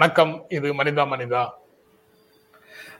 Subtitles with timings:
[0.00, 1.40] வணக்கம் இது மனிதா மனிதா.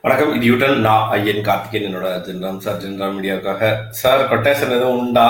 [0.03, 3.61] வணக்கம் இது யூட்டன் நான் ஐயன் கார்த்திகேயன் என்னோட ஜென்ராம் சார் ஜென்ராம் மீடியாவுக்காக.
[4.01, 5.25] சார் கொட்டேஷன் எதுவும் உண்டா?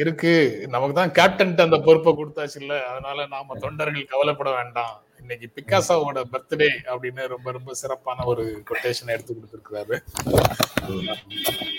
[0.00, 0.32] இருக்கு.
[0.68, 4.94] நமக்கு தான் கேப்டன் அந்த பொறுப்பை கொடுத்தாச்சு இல்ல அதனால நாம தொண்டர்கள் கவலைப்பட வேண்டாம்.
[5.20, 9.98] இன்னைக்கு பிக்காசாவோட பர்த்டே அப்படின்னு ரொம்ப ரொம்ப சிறப்பான ஒரு கொட்டேஷன் எடுத்து கொடுத்துருக்காரு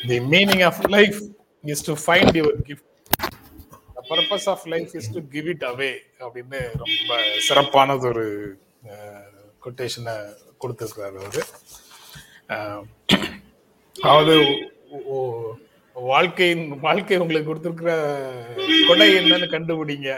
[0.08, 1.20] the meaning of life
[1.64, 2.86] is to find your gift
[3.98, 7.14] the purpose of life is to give it away அப்படின்னு ரொம்ப
[7.50, 8.26] சிறப்பானது ஒரு
[9.63, 10.16] கொட்டேஷனை
[10.62, 11.44] கொடுத்துருக்காரு அவரு.
[13.95, 14.36] அதாவது
[15.95, 17.94] வாழ்க்கையின் வாழ்க்கை உங்களுக்கு கொடுத்துருக்கிற
[18.88, 20.11] கொடை என்னன்னு கண்டுபிடிங்க.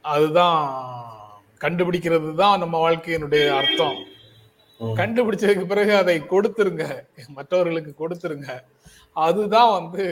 [0.00, 0.62] அதுதான்
[1.64, 3.98] கண்டுபிடிக்கிறது தான் நம்ம வாழ்க்கையினுடைய அர்த்தம்.
[5.00, 6.84] கண்டுபிடிச்சதுக்கு பிறகு அதை கொடுத்துருங்க.
[7.28, 8.50] மற்றவர்களுக்கு கொடுத்துருங்க.
[9.12, 10.04] அதுதான் வந்து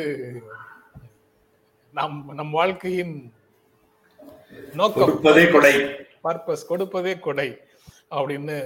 [1.95, 3.15] நம் நம் வாழ்க்கையின்
[4.81, 5.15] நோக்கம்.
[5.55, 5.75] கொடை.
[6.27, 7.49] பர்பஸ் கொடுப்பதே கொடை
[8.19, 8.59] அப்படின்னு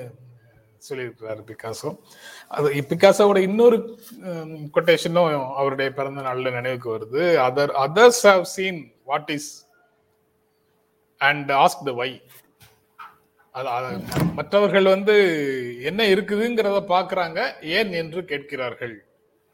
[0.89, 1.89] சொல்லியிருக்கிறாரு பிகாசோ.
[2.57, 3.79] அது பிகாசோவோட இன்னொரு
[4.77, 5.29] கொட்டேஷனும்
[5.61, 7.25] அவருடைய பிறந்த நாளில் நினைவுக்கு வருது.
[7.47, 8.81] Other others have seen
[9.11, 9.51] what is
[11.21, 12.13] and ask the why
[14.39, 15.15] மற்றவர்கள் வந்து
[15.89, 17.39] என்ன இருக்குதுங்கிறத பார்க்குறாங்க.
[17.79, 18.93] ஏன் என்று கேட்கிறார்கள்.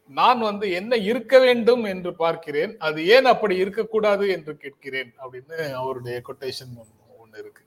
[0.09, 2.73] நான் வந்து என்ன இருக்க வேண்டும் என்று பார்க்கிறேன்.
[2.87, 6.75] அது ஏன் அப்படி இருக்கக்கூடாது என்று கேட்கிறேன் அப்படின்னு அவருடைய கொட்டேஷன்
[7.21, 7.63] ஒன்று இருக்கு.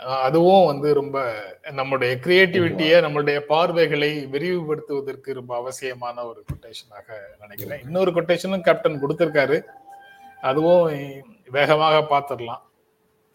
[0.00, 1.34] அதுவும் வந்து ரொம்ப
[1.70, 7.82] நம்முடைய கிரியேட்டிவிட்டியை நம்மளுடைய பார்வைகளை விரிவுபடுத்துவதற்கு ரொம்ப அவசியமான ஒரு கொட்டேஷனாக நினைக்கிறேன்.
[7.82, 9.62] இன்னொரு கொட்டேஷனும் கேப்டன் கொடுத்திருக்காரு.
[10.40, 10.92] அதுவும்
[11.50, 12.62] வேகமாக பார்த்துடலாம்.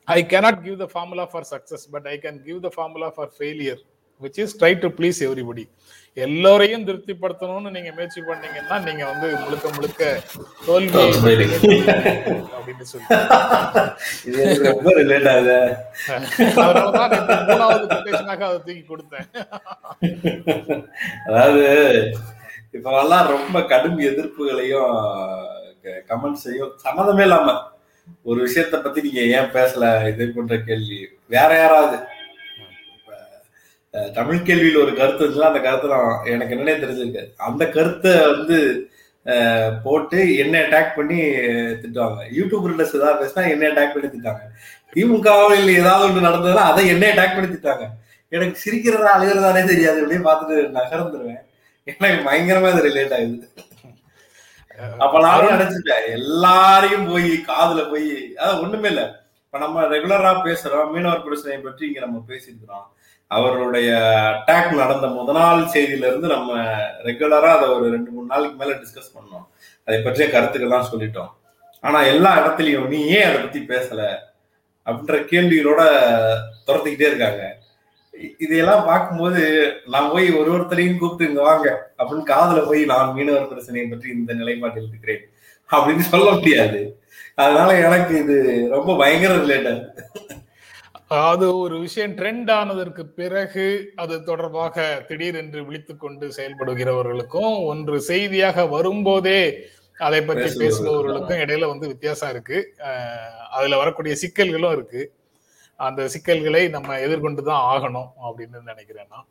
[0.04, 3.78] ஐ cannot give the formula for success but i can give the formula for failure
[4.22, 5.70] which is try to please everybody.
[6.26, 10.02] எல்லோரையும் திருப்திப்படுத்தணும்னு நீங்க முயற்சி பண்ணீங்கன்னா நீங்க வந்து முழுக்க முழுக்க
[10.66, 11.04] தோல்வி
[12.58, 13.08] அப்படின்னு சொல்லி
[17.50, 17.86] மூணாவது
[18.48, 19.28] அதை தூக்கி கொடுத்தேன்.
[21.28, 21.66] அதாவது
[22.78, 24.94] இப்பெல்லாம் ரொம்ப கடும் எதிர்ப்புகளையும்
[26.12, 27.58] கமெண்ட்ஸையும் சம்மதமே இல்லாம
[28.30, 29.86] ஒரு விஷயத்த பத்தி நீங்க ஏன் பேசல?
[30.12, 31.00] இதே போன்ற கேள்வி.
[31.36, 31.98] வேற யாராவது?
[34.18, 38.58] தமிழ் கேள்வியில் ஒரு கருத்து இருந்துச்சுன்னா அந்த கருத்து நான் எனக்கு என்னன்னே தெரிஞ்சிருக்கு அந்த கருத்தை வந்து
[39.86, 41.18] போட்டு என்ன அட்டாக் பண்ணி
[41.82, 42.20] திட்டுவாங்க.
[42.38, 44.44] யூடியூப் ரிலஸ் ஏதாவது பேசினா என்ன அட்டாக் பண்ணி திட்டாங்க.
[44.94, 47.86] திமுகவில் ஏதாவது ஒன்று நடந்ததுன்னா அதை என்ன அட்டாக் பண்ணி திட்டாங்க.
[48.36, 51.44] எனக்கு சிரிக்கிறதா அழுகிறதானே தெரியாது அப்படியே பார்த்துட்டு நகர்ந்துருவேன்.
[51.88, 53.48] எனக்கு பயங்கரமா இது ரிலேட் ஆகுது.
[55.04, 59.04] அப்ப நான் நினைச்சிட்டேன் எல்லாரையும் போய் காதுல போய் அதான் ஒண்ணுமே இல்ல.
[59.46, 60.90] இப்ப நம்ம ரெகுலரா பேசுறோம்.
[60.94, 62.88] மீனவர் பிரச்சனையை பற்றி இங்க நம்ம பேசியிருக்கிறோம்.
[63.36, 63.90] அவருடைய
[64.30, 66.54] அட்டாக் நடந்த முத நாள் செய்தியில இருந்து நம்ம
[67.08, 69.46] ரெகுலரா அதை ஒரு ரெண்டு மூணு நாளைக்கு மேல டிஸ்கஸ் பண்ணோம்.
[69.88, 71.32] அதை பற்றிய கருத்துக்கள்லாம் சொல்லிட்டோம்.
[71.84, 74.02] ஆனா எல்லா இடத்துலயும் நீ ஏன் அதை பத்தி பேசல?
[74.86, 75.82] அப்படின்ற கேள்விகளோட
[76.68, 77.44] துரத்துக்கிட்டே இருக்காங்க.
[78.38, 79.42] இதையெல்லாம் பார்க்கும்போது
[79.94, 84.34] நான் போய் ஒரு ஒருத்தரையும் கூப்பிட்டு இங்க வாங்க அப்படின்னு காதல போய் நான் மீனவர் பிரச்சனையை பற்றி இந்த
[84.34, 85.24] நிலைப்பாட்டில் இருக்கிறேன்
[85.72, 86.82] அப்படின்னு சொல்ல முடியாது.
[87.36, 88.38] அதனால எனக்கு இது
[88.76, 89.84] ரொம்ப பயங்கர ரிலேட்டட்
[91.10, 99.60] அது ஒரு விஷயம் ட்ரெண்ட் ஆனதற்கு பிறகு அது தொடர்பாக திடீரென்று விழித்துக் கொண்டு செயல்படுகிறவர்களுக்கும் ஒன்று செய்தியாக வரும்போதே
[99.98, 101.42] அதை பற்றி பேசுபவர்களுக்கும்.
[101.44, 102.76] இடையில வந்து வித்தியாசம் இருக்கு.
[103.50, 105.14] அதுல வரக்கூடிய சிக்கல்களும் இருக்கு.
[105.76, 109.28] அந்த சிக்கல்களை நம்ம எதிர்கொண்டு தான் ஆகணும் அப்படின்னு நினைக்கிறேன் நான்.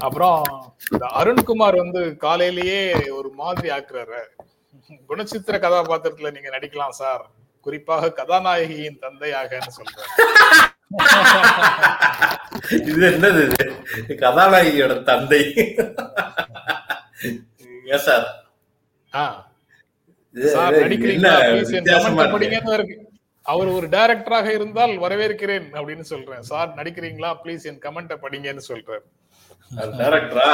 [0.00, 0.42] அப்புறம்
[0.90, 4.22] இந்த அருண்குமார் வந்து காலையிலேயே ஒரு மாதிரி ஆக்குறாரு.
[5.08, 7.30] குணச்சித்திர கதாபாத்திரத்துல நீங்க நடிக்கலாம் சார்.
[7.60, 10.71] குறிப்பாக கதாநாயகியின் தந்தையாகன்னு சொல்றாரு.
[12.88, 13.64] இது என்னது இது?
[14.22, 15.40] கதாநாயகியோட தந்தை.
[18.06, 18.26] சார்?
[21.92, 22.92] கமெண்ட்
[23.46, 26.44] அவர் ஒரு டைரக்டராக இருந்தால் வரவேற்கிறேன் அப்படின்னு சொல்றேன்.
[26.50, 27.30] சார் நடிக்கிறீங்களா?
[27.42, 29.04] ப்ளீஸ் என் கமெண்ட்டை படிங்கன்னு சொல்றாரு
[30.00, 30.50] டேரக்டரா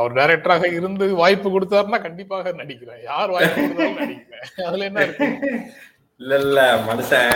[0.00, 3.00] அவர் டைரக்டராக இருந்து வாய்ப்பு கொடுத்தாருன்னா கண்டிப்பாக நடிக்கிறேன்.
[3.10, 4.46] யார் வாய்ப்பு கொடுத்தாலும் நடிக்கிறேன்.
[4.68, 5.26] அதுல என்ன இருக்கு?
[6.20, 7.32] இல்ல இல்ல மனுஷன்.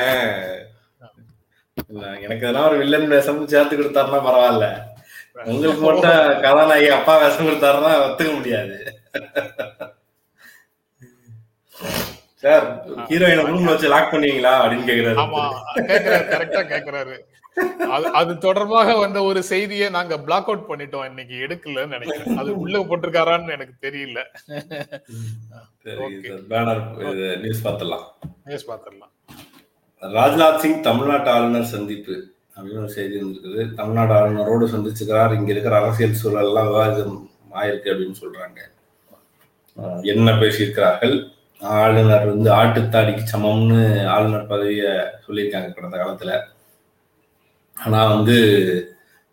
[1.90, 4.66] இல்ல, எனக்கு எதனா ஒரு வில்லன் வேஷம் சேர்த்து கொடுத்தாருன்னா பரவாயில்ல.
[5.46, 8.76] உங்களுக்கு மட்டும் கதாநாயகி அப்பா வேஷம் கொடுத்தாருன்னா ஒத்துக்க முடியாது.
[12.42, 12.64] சார்
[13.10, 15.42] ஹீரோயினை ரூம்ல வச்சு லாக் பண்ணுவீங்களா அப்படின்னு ஆமா
[15.76, 17.16] கேக்குறாரு கேக்குறாரு கரெக்டா கேக்குறாரு.
[17.94, 22.38] அது அது தொடர்பாக வந்த ஒரு செய்தியை நாங்க பிளாக் அவுட் பண்ணிட்டோம் இன்னைக்கு எடுக்கலன்னு நினைக்கிறேன்.
[22.42, 24.20] அது உள்ள போட்டிருக்காரான்னு எனக்கு தெரியல.
[27.42, 28.06] நியூஸ் பார்த்துடலாம்.
[28.48, 29.12] நியூஸ் பாத்திரலாம்
[30.02, 32.14] ராஜ்நாத் சிங் தமிழ்நாட்டு ஆளுநர் சந்திப்பு
[32.54, 33.62] அப்படின்னு ஒரு செய்தி வந்திருக்குது.
[33.80, 35.34] தமிழ்நாடு ஆளுநரோடு சந்திச்சுக்கிறார்.
[35.38, 37.14] இங்க இருக்கிற அரசியல் சூழல் எல்லாம் விவாதம்
[37.60, 38.58] ஆயிருக்கு அப்படின்னு சொல்றாங்க.
[40.14, 41.16] என்ன பேசியிருக்கிறார்கள்?
[41.62, 43.80] ஆளுநர் வந்து ஆட்டுத்தாடிக்கு சமம்னு
[44.14, 44.92] ஆளுநர் பதவியை
[45.24, 46.34] சொல்லியிருக்காங்க கடந்த காலத்தில்.
[47.76, 48.36] ஆனால் வந்து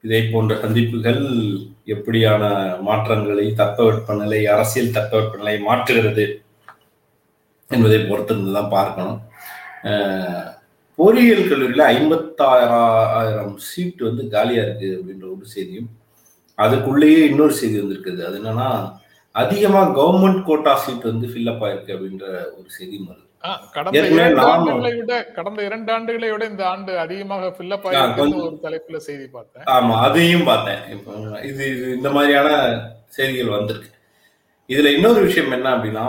[0.04, 1.24] இதை போன்ற சந்திப்புகள்
[1.96, 2.44] எப்படியான
[2.88, 6.26] மாற்றங்களை தட்பவெப்பநிலை அரசியல் தட்பவெப்பநிலை மாற்றுகிறது
[7.70, 9.18] என்பதை பொறுத்திருந்து தான் பார்க்கணும்
[11.00, 15.90] பொறியியல் கல்லூரியில் ஐம்பத்தாயிரம் சீட் வந்து காலியாக இருக்குது அப்படின்ற ஒரு செய்தியும்
[16.58, 18.22] அதுக்குள்ளேயே இன்னொரு செய்தி வந்திருக்குது.
[18.28, 18.70] அது என்னன்னா
[19.40, 23.26] அதிகமா கவர்மெண்ட் கோட்டா சீட் வந்து ஃபில்லப் ஆயிருக்கு அப்படின்ற ஒரு செய்தியும் வருது.
[23.72, 28.42] கடந்த இரண்டு ஆண்டுகளை விட கடந்த இரண்டு ஆண்டுகளை விட இந்த ஆண்டு அதிகமாக ஃபில்லப் ஆ, ஆயிருக்குன்னு கொஞ்சம்.
[28.42, 29.66] ஒரு தலைப்புல செய்தி பார்த்தேன்.
[29.68, 30.82] ஆமா அதையும் பார்த்தேன்.
[31.44, 31.66] இது
[31.96, 32.50] இந்த மாதிரியான
[33.10, 33.92] செய்திகள் வந்திருக்கு.
[34.70, 36.06] இதுல இன்னொரு விஷயம் என்ன அப்படின்னா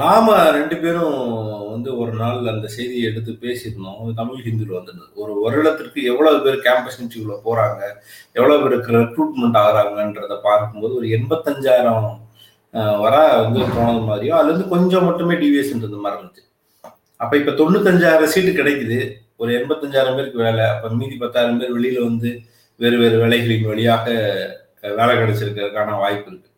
[0.00, 1.16] நாம ரெண்டு பேரும்
[1.72, 3.98] வந்து ஒரு நாள் அந்த செய்தியை எடுத்து பேசியிருந்தோம்.
[4.14, 7.80] தமிழ் ஹிந்தியில் வந்திருந்தது ஒரு வருடத்திற்கு எவ்வளவு பேர் கேம்பஸ் இன்டர்வியூல போறாங்க
[8.36, 12.08] எவ்வளவு பேருக்கு ரெக்ரூட்மெண்ட் ஆகுறாங்கன்றத பார்க்கும்போது ஒரு எண்பத்தஞ்சாயிரம்
[12.74, 16.44] அஹ், வர வந்து போனது மாதிரியும் அதுல இருந்து கொஞ்சம் மட்டுமே டிவியேஷன் இருந்த மாதிரி இருந்துச்சு.
[17.20, 18.98] அப்ப இப்ப தொண்ணூத்தஞ்சாயிரம் சீட்டு கிடைக்குது.
[19.36, 22.30] ஒரு எண்பத்தஞ்சாயிரம் பேருக்கு வேலை அப்ப மீதி பத்தாயிரம் பேர் வெளியில வந்து
[22.80, 24.06] வேறு வேறு வேலைகளின் வழியாக
[24.96, 26.49] வேலை கிடைச்சிருக்கிறதுக்கான வாய்ப்பு இருக்கு.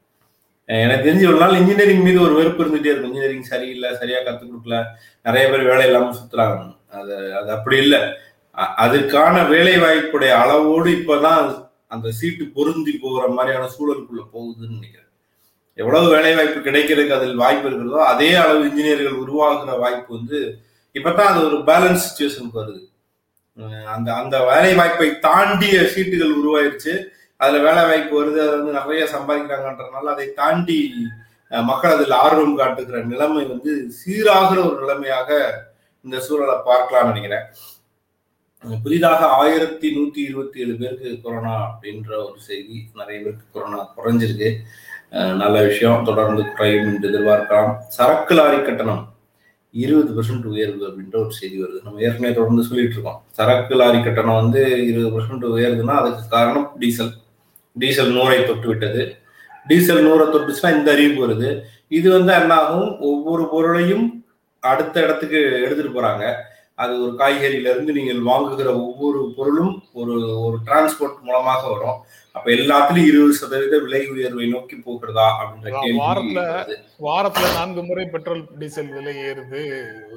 [0.66, 3.04] எனக்கு தெரிஞ்சு ஒரு நாள் இன்ஜினியரிங் மீது ஒரு வெறுப்பு இருந்துட்டே இருக்கும்.
[3.04, 4.84] இன்ஜினியரிங் சரியில்லை சரியா கத்துக் கொடுக்கல.
[5.22, 6.76] நிறைய பேர் வேலை இல்லாம சுத்துறாங்க.
[6.90, 8.00] அது அது அப்படி இல்லை.
[8.54, 15.08] அதுக்கான வேலை வாய்ப்புடைய அளவோடு இப்பதான் அந்த சீட்டு பொருந்தி போகிற மாதிரியான சூழலுக்குள்ள போகுதுன்னு நினைக்கிறேன்.
[15.74, 20.58] எவ்வளவு வேலை வாய்ப்பு கிடைக்கிறதுக்கு அதில் வாய்ப்பு இருக்கிறதோ அதே அளவு இன்ஜினியர்கள் உருவாகுற வாய்ப்பு வந்து
[20.94, 22.90] இப்பதான் அது ஒரு பேலன்ஸ் சுச்சுவேஷனுக்கு வருது.
[23.84, 27.04] அந்த அந்த வேலை வாய்ப்பை தாண்டிய சீட்டுகள் உருவாயிருச்சு.
[27.42, 30.78] அதுல வேலை வாய்ப்பு வருது அது வந்து நிறைய சம்பாதிக்கிறாங்கன்றதுனால அதை தாண்டி
[31.68, 35.30] மக்கள் அதில் ஆர்வம் காட்டுகிற நிலைமை வந்து சீராகிற ஒரு நிலைமையாக
[36.04, 37.46] இந்த சூழலை பார்க்கலாம்னு நினைக்கிறேன்.
[38.84, 44.50] புதிதாக ஆயிரத்தி நூத்தி இருபத்தி ஏழு பேருக்கு கொரோனா அப்படின்ற ஒரு செய்தி நிறைய பேருக்கு கொரோனா குறைஞ்சிருக்கு.
[45.42, 46.04] நல்ல விஷயம்.
[46.08, 47.72] தொடர்ந்து குறையும் என்று எதிர்பார்க்கலாம்.
[47.96, 49.02] சரக்கு லாரி கட்டணம்
[49.84, 51.78] இருபது பெர்சன்ட் உயர்வு அப்படின்ற ஒரு செய்தி வருது.
[51.86, 53.20] நம்ம ஏற்கனவே தொடர்ந்து சொல்லிட்டு இருக்கோம்.
[53.38, 57.12] சரக்கு லாரி கட்டணம் வந்து இருபது பெர்சன்ட் உயருதுன்னா அதுக்கு காரணம் டீசல்
[57.76, 59.02] டீசல் நூறை தொட்டு விட்டது
[59.68, 61.50] டீசல் நூறை தொட்டுச்சுன்னா இந்த அறிவிப்பு வருது.
[61.98, 64.06] இது வந்து என்ன ஆகும் ஒவ்வொரு பொருளையும்
[64.62, 66.24] அடுத்த இடத்துக்கு எடுத்துட்டு போறாங்க.
[66.82, 70.14] அது ஒரு காய்கறியில இருந்து நீங்கள் வாங்குகிற ஒவ்வொரு பொருளும் ஒரு
[70.46, 71.98] ஒரு டிரான்ஸ்போர்ட் மூலமாக வரும்.
[72.34, 76.76] அப்ப எல்லாத்துலயும் இருபது சதவீத விலை உயர்வை நோக்கி போகிறதா அப்படின்ற கேள்வி வாரத்துல வருது.
[77.06, 79.62] வாரத்துல நான்கு முறை பெட்ரோல் டீசல் விலை ஏறுது.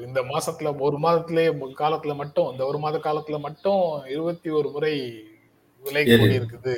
[0.07, 1.45] இந்த மாசத்துல ஒரு மாதத்திலே
[1.83, 3.83] காலத்துல மட்டும் இந்த ஒரு மாத காலத்துல மட்டும்
[4.15, 4.95] இருபத்தி ஒரு முறை
[5.85, 6.03] விலை.
[6.05, 6.73] கூடி இருக்குது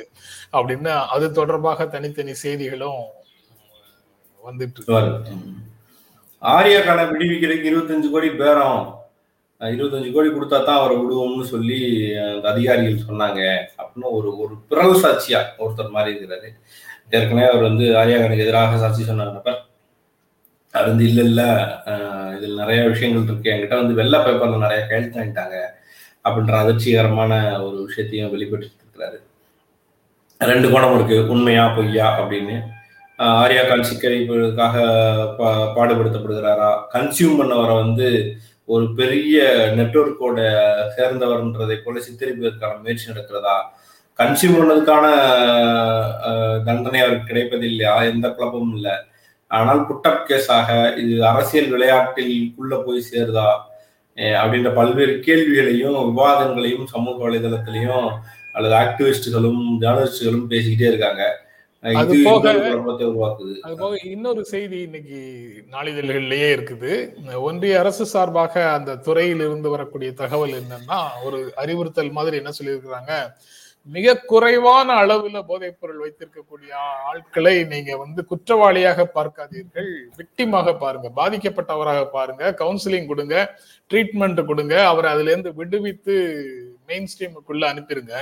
[0.52, 3.02] அப்படின்னு அது தொடர்பாக தனித்தனி செய்திகளும்
[4.42, 5.34] வந்துட்டு இருக்கு.
[5.38, 5.56] ம்.
[6.42, 8.80] ஆரியாக்கான விடுவிக்கிறதுக்கு இருபத்தஞ்சு கோடி பேரம்.
[9.60, 11.78] இருபத்தஞ்சு கோடி கொடுத்தா தான் அவரை விடுவோம்னு சொல்லி
[12.26, 13.40] அந்த அதிகாரிகள் சொன்னாங்க.
[13.78, 16.48] அப்படின்னு ஒரு ஒரு பிறல் சாட்சியா ஒருத்தர் மாதிரி இருக்கிறாரு.
[17.10, 19.58] ஏற்கனவே அவர் வந்து ஆரியாகனுக்கு எதிராக சாட்சி சொன்ன நபர்
[20.74, 21.42] அவர் வந்து இல்ல இல்ல
[22.36, 23.50] இதில் நிறைய விஷயங்கள் இருக்கு.
[23.50, 25.56] என்கிட்ட வந்து வெள்ளை பேப்பர்ல நிறைய கையெழுத்து வாங்கிட்டாங்க
[26.24, 27.32] அப்படின்ற அதிர்ச்சிகரமான
[27.66, 28.66] ஒரு விஷயத்தையும் வெளிப்பட்டு
[28.98, 29.18] இருக்கிறாரு
[30.40, 31.16] ரெண்டு கோணம் இருக்கு.
[31.32, 32.56] உண்மையா பொய்யா அப்படின்னு.
[33.38, 34.76] ஆரியா ஆர்யா சிக்கரிப்புக்காக
[35.38, 36.68] பா பாடுபடுத்தப்படுகிறாரா?
[36.94, 38.08] கன்சியூம் பண்ணவரை வந்து
[38.74, 39.38] ஒரு பெரிய
[39.78, 40.38] நெட்ஒர்க்கோட
[40.96, 43.56] சேர்ந்தவர்ன்றதை போல சித்தரிப்பதற்கான முயற்சி நடக்கிறதா?
[44.18, 45.06] கன்சியூம் பண்ணதுக்கான
[46.68, 47.94] தண்டனை அவருக்கு கிடைப்பதில்லையா?
[48.12, 48.94] எந்த குழப்பமும் இல்லை.
[49.50, 50.70] ஆனால் புட்டப் கேஸாக
[51.02, 53.48] இது அரசியல் விளையாட்டில் உள்ள போய் சேருதா?
[54.42, 58.08] அப்படின்ற பல்வேறு கேள்விகளையும் விவாதங்களையும் சமூக வலைதளத்திலையும்
[58.58, 61.46] அல்லது ஆக்டிவிஸ்டுகளும் ஜேர்னலிஸ்டுகளும் பேசிக்கிட்டே இருக்காங்க.
[61.82, 62.50] அது போக-
[63.62, 67.10] அது போக இன்னொரு செய்தி இன்னைக்கு நாளிதழ்கள்லயே இருக்குது.
[67.34, 73.32] ஒன்றிய அரசு சார்பாக அந்த துறையில் இருந்து வரக்கூடிய தகவல் என்னன்னா ஒரு அறிவுறுத்தல் மாதிரி என்ன சொல்லியிருக்கிறாங்க?
[73.82, 76.72] மிக குறைவான அளவுல போதைப் பொருள் வைத்திருக்கக்கூடிய
[77.06, 79.92] ஆட்களை நீங்க வந்து குற்றவாளியாக பார்க்காதீர்கள்.
[80.16, 81.10] விக்டிமாக பாருங்க.
[81.16, 82.54] பாதிக்கப்பட்டவராக பாருங்க.
[82.58, 83.60] கவுன்சிலிங் கொடுங்க.
[83.90, 84.86] ட்ரீட்மெண்ட் கொடுங்க.
[84.86, 86.44] அவரை அதுல இருந்து விடுவித்து
[86.86, 88.12] மெயின் ஸ்ட்ரீமுக்குள்ள அனுப்பிருங்க.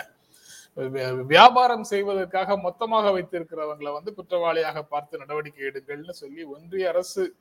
[1.28, 7.34] வியாபாரம் செய்வதற்காக மொத்தமாக வைத்திருக்கிறவங்களை வந்து குற்றவாளியாக பார்த்து நடவடிக்கை எடுங்கள்னு சொல்லி ஒன்றிய அரசு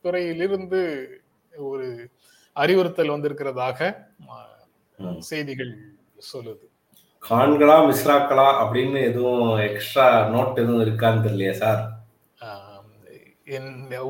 [0.00, 0.80] துறையிலிருந்து
[1.52, 2.10] ஒரு
[2.56, 3.78] அறிவுறுத்தல் வந்திருக்கிறதாக.
[5.20, 5.72] செய்திகள்
[6.18, 6.66] சொல்லுது
[7.22, 11.82] கான்களா மிஸ்ராக்களா அப்படின்னு எதுவும் எக்ஸ்ட்ரா நோட் எதுவும் இருக்கான்னு தெரியலையே சார்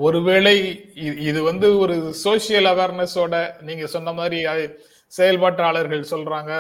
[0.00, 0.54] ஒருவேளை
[1.18, 1.94] இது வந்து ஒரு
[2.25, 4.40] சோசியல் அவேர்னஸோட நீங்க சொன்ன மாதிரி
[5.16, 6.52] செயல்பாட்டாளர்கள் சொல்றாங்க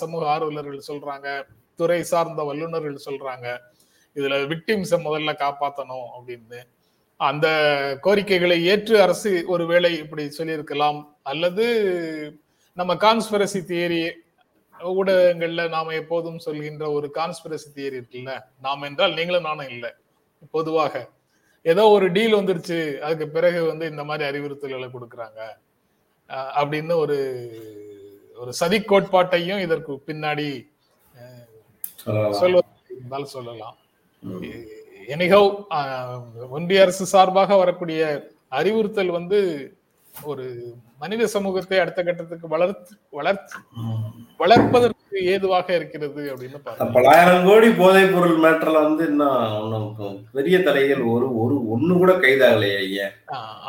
[0.00, 1.28] சமூக ஆர்வலர்கள் சொல்றாங்க
[1.78, 3.46] துறை சார்ந்த வல்லுநர்கள் சொல்றாங்க.
[4.16, 6.60] இதுல விக்டிம்ஸை முதல்ல காப்பாற்றணும் அப்படின்னு.
[7.20, 7.46] அந்த
[8.04, 10.98] கோரிக்கைகளை ஏற்று அரசு ஒருவேளை இப்படி சொல்லியிருக்கலாம்
[11.30, 11.66] அல்லது
[12.76, 14.02] நம்ம கான்ஸ்பிரசி தியரி
[14.80, 18.32] ஊடகங்கள்ல நாம எப்போதும் சொல்கின்ற ஒரு கான்ஸ்பிரசி தியரி இருக்குல்ல
[18.66, 19.90] நாம் என்றால் நீங்களும் நானும் இல்லை
[20.56, 20.94] பொதுவாக.
[21.66, 25.40] ஏதோ ஒரு டீல் வந்துருச்சு அதுக்கு பிறகு வந்து இந்த மாதிரி அறிவுறுத்தல்களை கொடுக்குறாங்க
[26.60, 27.18] அப்படின்னு ஒரு
[28.42, 30.48] ஒரு சதி கோட்பாட்டையும் இதற்கு பின்னாடி
[32.04, 32.36] சொல்லலாம்.
[32.40, 33.76] சொல்வது இருந்தால் சொல்லலாம்.
[35.14, 35.50] எனிகவ்
[36.56, 38.02] ஒன்றிய அரசு சார்பாக வரக்கூடிய
[38.58, 39.38] அறிவுறுத்தல் வந்து
[40.22, 40.44] ஒரு
[40.98, 43.58] மனித சமூகத்தை அடுத்த கட்டத்துக்கு வளர்த்து வளர்த்து.
[44.40, 44.98] வளர்ப்பதற்கு
[45.34, 46.58] ஏதுவாக இருக்கிறது அப்படின்னு
[46.96, 49.88] பலாயிரம் கோடி போதைப் பொருள் மேட்டர்ல வந்து இன்னும்
[50.32, 53.08] பெரிய தலைகள் ஒரு ஒரு ஒண்ணு கூட கைதாகலையே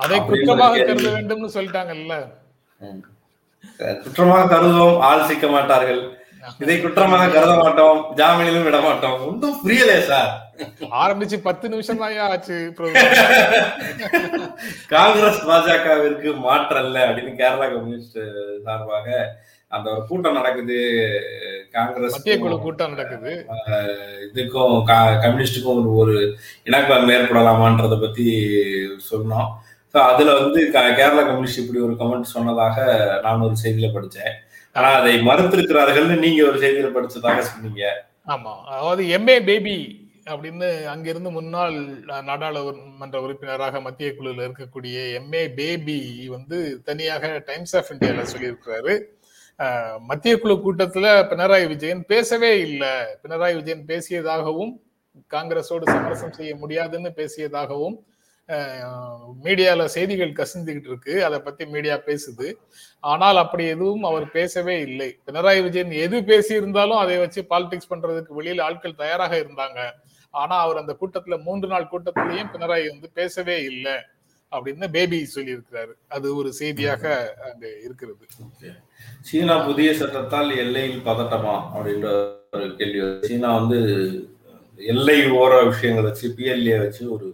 [0.03, 1.09] அதை குற்றமாக கருத.
[1.17, 2.15] வேண்டும்னு சொல்லிட்டாங்கல்ல.
[4.03, 6.01] குற்றமாக கருதுவோம் ஆள் சிக்க மாட்டார்கள்.
[6.63, 9.19] இதை குற்றமாக கருத மாட்டோம் ஜாமீனிலும் விட மாட்டோம்.
[9.27, 10.31] ஒன்றும் புரியலையே சார்.
[11.03, 12.57] ஆரம்பிச்சு பத்து நிமிஷம் தான் ஆச்சு.
[14.95, 18.19] காங்கிரஸ் பாஜகவிற்கு மாற்றல்ல அப்படின்னு கேரளா கம்யூனிஸ்ட்
[18.65, 19.07] சார்பாக
[19.75, 20.79] அந்த ஒரு கூட்டம் நடக்குது.
[21.77, 22.17] காங்கிரஸ்
[22.65, 23.31] கூட்டம் நடக்குது.
[24.27, 24.75] இதுக்கும்
[25.23, 26.17] கம்யூனிஸ்டுக்கும் ஒரு ஒரு
[26.69, 28.27] இணக்கம் ஏற்படலாமான்றத பத்தி
[29.11, 29.49] சொன்னோம்.
[29.93, 32.77] ஸோ அதுல வந்து க- கேரளா கம்யூனிஸ்ட் இப்படி ஒரு கமெண்ட் சொன்னதாக
[33.21, 34.35] நான் ஒரு செய்தியில படித்தேன்
[34.75, 37.83] ஆனா அதை மறுத்திருக்கிறார்கள்னு நீங்க ஒரு செய்தியில படிச்சதாக சொன்னீங்க.
[38.27, 38.53] ஆமா.
[38.67, 39.75] அதாவது எம்ஏ பேபி
[40.25, 41.75] அப்படின்னு அங்கிருந்து முன்னாள்
[42.23, 45.97] நாடாளுமன்ற உறுப்பினராக மத்திய குழுவில் இருக்கக்கூடிய எம்ஏ பேபி
[46.27, 48.93] வந்து தனியாக டைம்ஸ் ஆஃப் இந்தியாவில் சொல்லியிருக்கிறாரு.
[50.01, 52.93] மத்திய குழு கூட்டத்துல பினராயி விஜயன் பேசவே இல்லை.
[53.23, 54.73] பினராயி விஜயன் பேசியதாகவும்
[55.31, 57.95] காங்கிரஸோடு சமரசம் செய்ய முடியாதுன்னு பேசியதாகவும்
[59.43, 61.13] மீடியால செய்திகள் கசிந்துகிட்டு இருக்கு.
[61.25, 62.47] அதை பத்தி மீடியா பேசுது.
[62.99, 65.09] ஆனால் அப்படி எதுவும் அவர் பேசவே இல்லை.
[65.27, 69.79] பினராயி விஜயன் எது பேசியிருந்தாலும் அதை வச்சு பாலிடிக்ஸ் பண்றதுக்கு வெளியில ஆட்கள் தயாராக இருந்தாங்க.
[70.33, 73.95] ஆனா அவர் அந்த கூட்டத்துல மூன்று நாள் கூட்டத்திலையும் பினராயி வந்து பேசவே இல்லை
[74.51, 75.93] அப்படின்னு பேபி சொல்லியிருக்கிறாரு.
[76.15, 77.03] அது ஒரு செய்தியாக
[77.49, 78.25] அங்க இருக்கிறது.
[79.29, 82.09] சீனா புதிய சட்டத்தால் எல்லையில் பதட்டமா அப்படின்ற
[82.55, 83.79] ஒரு கேள்வி சீனா வந்து
[84.77, 87.27] எல்லை ஓர விஷயங்களை வச்சு பிஎல்ஏ வச்சு ஒரு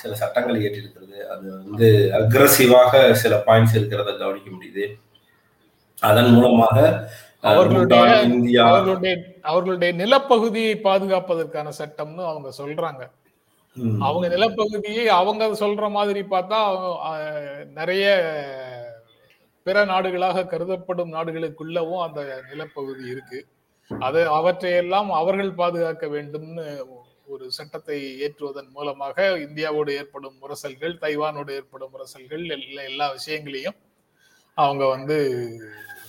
[0.00, 1.18] சில சட்டங்கள் இயற்றிருக்கிறது.
[1.34, 4.86] அது வந்து அக்ரஸிவாக சில பாயிண்ட்ஸ் இருக்கிறத கவனிக்க முடியுது.
[6.08, 6.76] அதன் மூலமாக
[7.50, 8.64] அவர்களுடைய
[9.50, 13.02] அவர்களுடைய நிலப்பகுதியை பாதுகாப்பதற்கான சட்டம்னு அவங்க சொல்றாங்க.
[14.06, 16.58] அவங்க நிலப்பகுதியை அவங்க சொல்ற மாதிரி பார்த்தா
[17.78, 18.06] நிறைய
[19.66, 22.20] பிற நாடுகளாக கருதப்படும் நாடுகளுக்குள்ளவும் அந்த
[22.50, 23.40] நிலப்பகுதி இருக்கு.
[23.90, 26.86] அது அவற்றையெல்லாம் அவர்கள் பாதுகாக்க வேண்டும்னு
[27.26, 33.76] ஒரு சட்டத்தை ஏற்றுவதன் மூலமாக இந்தியாவோடு ஏற்படும் முரசல்கள் தைவானோடு ஏற்படும் முரசல்கள் எல்லா எல்லா விஷயங்களையும்
[34.54, 35.16] அவங்க வந்து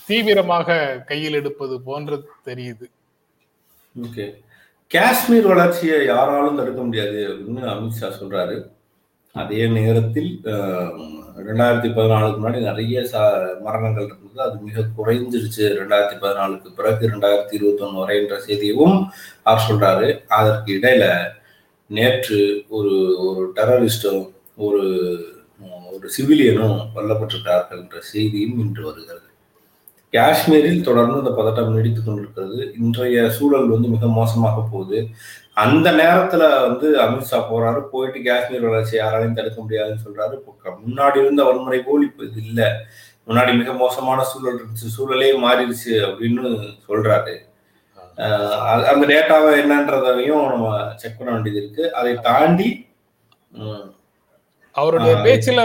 [0.07, 2.89] தீவிரமாக கையில் எடுப்பது போன்று தெரியுது.
[3.95, 4.41] ஓகே.
[4.89, 8.71] காஷ்மீர் வளர்ச்சியை யாராலும் தடுக்க முடியாது அப்படின்னு அமித்ஷா சொல்றாரு.
[9.35, 10.31] அதே நேரத்தில்
[11.47, 13.21] ரெண்டாயிரத்தி பதினாலுக்கு முன்னாடி நிறைய சா
[13.67, 14.41] மரணங்கள் இருந்தது.
[14.47, 15.65] அது மிக குறைஞ்சிருச்சு.
[15.79, 18.97] ரெண்டாயிரத்தி பதினாலுக்கு பிறகு ரெண்டாயிரத்தி இருபத்தி ஒன்று வரைன்ற செய்தியும்
[19.43, 20.09] அவர் சொல்றாரு.
[20.39, 21.05] அதற்கு இடையில
[21.89, 22.93] நேற்று ஒரு
[23.27, 24.23] ஒரு டெரரிஸ்டும்
[24.65, 24.83] ஒரு
[25.93, 29.27] ஒரு சிவிலியனும் கொல்லப்பட்டிருக்கிறார்கள் என்ற செய்தியும் இன்று வருகிறது.
[30.15, 32.57] காஷ்மீரில் தொடர்ந்து இந்த பதட்டம் நீடித்துக் கொண்டிருக்கிறது.
[32.79, 34.99] இன்றைய சூழல் வந்து மிக மோசமாக போகுது.
[35.63, 37.81] அந்த நேரத்துல வந்து அமித்ஷா போறாரு.
[37.93, 40.35] போயிட்டு காஷ்மீர் வளர்ச்சி யாராலையும் தடுக்க முடியாதுன்னு சொல்றாரு.
[40.87, 42.61] முன்னாடி இருந்த வன்முறை போல் இப்ப இது இல்ல.
[43.27, 44.87] முன்னாடி மிக மோசமான சூழல் இருந்துச்சு.
[44.97, 46.43] சூழலே மாறிடுச்சு அப்படின்னு
[46.89, 47.35] சொல்றாரு.
[48.91, 51.85] அந்த டேட்டாவை என்னன்றதையும் நம்ம செக் பண்ண வேண்டியது இருக்கு.
[51.99, 52.69] அதை தாண்டி
[54.75, 55.61] அவருடைய பேச்சுல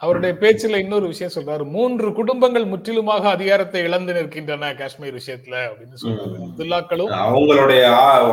[0.00, 1.64] அவருடைய பேச்சுல இன்னொரு விஷயம் சொல்றாரு.
[1.76, 6.36] மூன்று குடும்பங்கள் முற்றிலுமாக அதிகாரத்தை இழந்து நிற்கின்றன காஷ்மீர் விஷயத்துல அப்படின்னு சொல்றாரு.
[6.44, 7.82] அப்துல்லாக்களும் அவங்களுடைய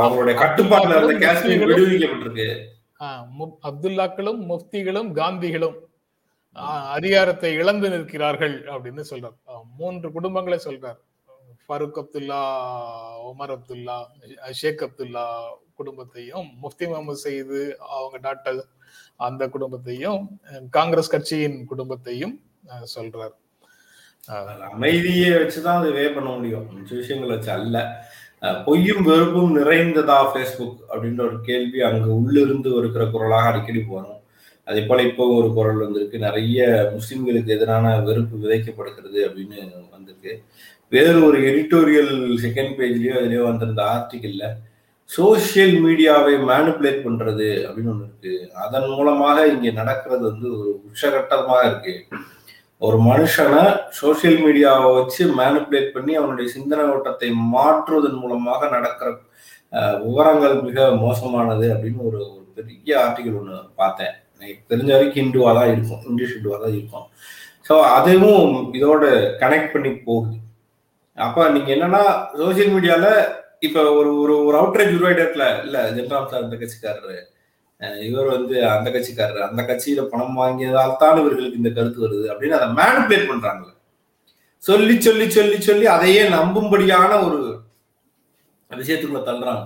[0.02, 2.48] அவங்களுடைய கட்டுப்பாட்டுல இருந்த காஷ்மீர் விடுவிக்கப்பட்டிருக்கு.
[3.70, 5.78] அப்துல்லாக்களும் முஃப்திகளும் காந்திகளும்
[6.98, 9.38] அதிகாரத்தை இழந்து நிற்கிறார்கள் அப்படின்னு சொல்றார்.
[9.80, 11.00] மூன்று குடும்பங்களை சொல்றார்.
[11.68, 12.40] ஃபருக் அப்துல்லா
[13.30, 13.98] உமர் அப்துல்லா
[14.60, 15.26] ஷேக் அப்துல்லா
[15.80, 17.60] குடும்பத்தையும் முஃப்தி முகமது சயீது
[17.96, 18.60] அவங்க டாக்டர்
[19.20, 20.22] அந்த குடும்பத்தையும்
[20.70, 22.36] காங்கிரஸ் கட்சியின் குடும்பத்தையும்
[22.68, 23.36] அஹ், சொல்றார்.
[24.72, 26.68] அமைதியை வச்சுதான் அது வே பண்ண முடியும்.
[26.92, 27.78] விஷயங்களை வச்சு அல்ல.
[28.66, 34.20] பொய்யும் வெறுப்பும் நிறைந்ததா ஃபேஸ்புக் அப்படின்ற ஒரு கேள்வி அங்க உள்ளிருந்து இருக்கிற குரலாக அடிக்கடி போறோம்
[34.68, 36.20] அதே போல இப்போ ஒரு குரல் வந்திருக்கு.
[36.20, 36.60] நிறைய
[36.94, 39.60] முஸ்லிம்களுக்கு எதிரான வெறுப்பு விதைக்கப்படுகிறது அப்படின்னு
[39.92, 40.34] வந்திருக்கு.
[40.92, 44.46] வேறு ஒரு எடிட்டோரியல் செகண்ட் பேஜ்லயோ அதுலயோ வந்திருந்த ஆர்டிக்கல்ல
[45.10, 48.34] சோசியல் மீடியாவை மேனிப்புலேட் பண்றது அப்படின்னு ஒன்று இருக்கு.
[48.64, 51.94] அதன் மூலமாக இங்க நடக்கிறது வந்து ஒரு உச்சகட்டமாக இருக்கு.
[52.86, 53.62] ஒரு மனுஷனை
[54.00, 59.10] சோசியல் மீடியாவை வச்சு மேனிப்புலேட் பண்ணி அவனுடைய சிந்தனை ஓட்டத்தை மாற்றுவதன் மூலமாக நடக்கிற
[60.04, 64.14] விவரங்கள் மிக மோசமானது அப்படின்னு ஒரு ஒரு பெரிய ஆர்டிகல் ஒன்று பார்த்தேன்.
[64.36, 66.04] எனக்கு தெரிஞ்ச வரைக்கும் ஹிந்துவா தான் இருக்கும்.
[66.10, 67.08] இங்கிலீஷ் ஹிந்துவா தான் இருக்கும்.
[67.68, 69.06] ஸோ அதுவும் இதோட
[69.42, 70.38] கனெக்ட் பண்ணி போகுது.
[71.18, 72.04] அப்போ நீங்கள் என்னன்னா
[72.42, 73.12] சோசியல் மீடியாவில்
[73.68, 77.18] இப்ப ஒரு ஒரு ஒரு அவுட்ரேஜ் உருவாயிட்டு இருக்குல்ல இல்ல ஜென்ராம் சார் இந்த கட்சிக்காரரு
[78.08, 79.48] இவர் வந்து அந்த கட்சிக்காரர்.
[79.48, 83.72] அந்த கட்சியில பணம் வாங்கியதால் தான் இவர்களுக்கு இந்த கருத்து வருது அப்படின்னு அதை மேனிபுலேட் பண்றாங்கல்ல.
[84.64, 87.40] சொல்லி சொல்லி சொல்லி சொல்லி அதையே நம்பும்படியான ஒரு
[88.72, 89.66] விஷயத்துக்குள்ள தள்ளுறாங்க.